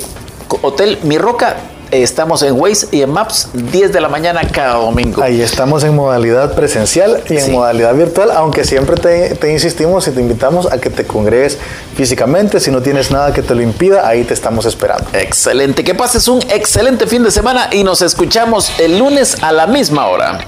Hotel 0.64 0.98
Mi 1.04 1.18
Roca, 1.20 1.56
estamos 1.92 2.42
en 2.44 2.54
Waze 2.60 2.88
y 2.92 3.02
en 3.02 3.10
Maps, 3.12 3.50
10 3.54 3.92
de 3.92 4.02
la 4.02 4.10
mañana 4.10 4.42
cada 4.52 4.76
domingo. 4.76 5.22
Ahí 5.22 5.42
estamos 5.42 5.84
en 5.84 5.96
modalidad 5.96 6.54
presencial 6.54 7.24
y 7.30 7.34
en 7.38 7.42
Sí. 7.46 7.52
modalidad 7.52 7.94
virtual, 7.96 8.32
aunque 8.32 8.64
siempre 8.64 8.96
te, 8.96 9.36
te 9.36 9.52
insistimos 9.52 10.08
y 10.08 10.12
te 10.12 10.22
invitamos 10.22 10.72
a 10.72 10.78
que 10.80 10.90
te 10.90 11.06
congregues 11.06 11.58
físicamente. 11.96 12.60
Si 12.60 12.72
no 12.72 12.82
tienes 12.82 13.12
nada 13.12 13.34
que 13.34 13.42
te 13.42 13.56
lo 13.56 13.62
impida, 13.62 14.08
ahí 14.08 14.24
te 14.24 14.34
estamos 14.34 14.66
esperando. 14.66 15.06
Excelente, 15.14 15.84
que 15.84 15.96
pases 15.96 16.28
un 16.28 16.42
excelente 16.50 17.08
fin 17.08 17.24
de 17.24 17.32
semana 17.32 17.70
y 17.72 17.84
nos 17.84 18.02
escuchamos 18.02 18.72
el 18.80 18.98
lunes 19.00 19.38
a 19.42 19.52
la 19.52 19.68
misma 19.68 20.08
hora. 20.08 20.40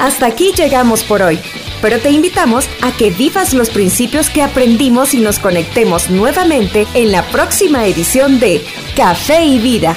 Hasta 0.00 0.26
aquí 0.26 0.52
llegamos 0.56 1.02
por 1.02 1.20
hoy, 1.22 1.38
pero 1.82 1.98
te 1.98 2.10
invitamos 2.10 2.64
a 2.82 2.90
que 2.96 3.10
vivas 3.10 3.52
los 3.52 3.68
principios 3.70 4.30
que 4.30 4.42
aprendimos 4.42 5.12
y 5.14 5.18
nos 5.20 5.38
conectemos 5.38 6.08
nuevamente 6.10 6.86
en 6.94 7.12
la 7.12 7.22
próxima 7.24 7.86
edición 7.86 8.40
de 8.40 8.64
Café 8.96 9.44
y 9.44 9.58
Vida 9.58 9.96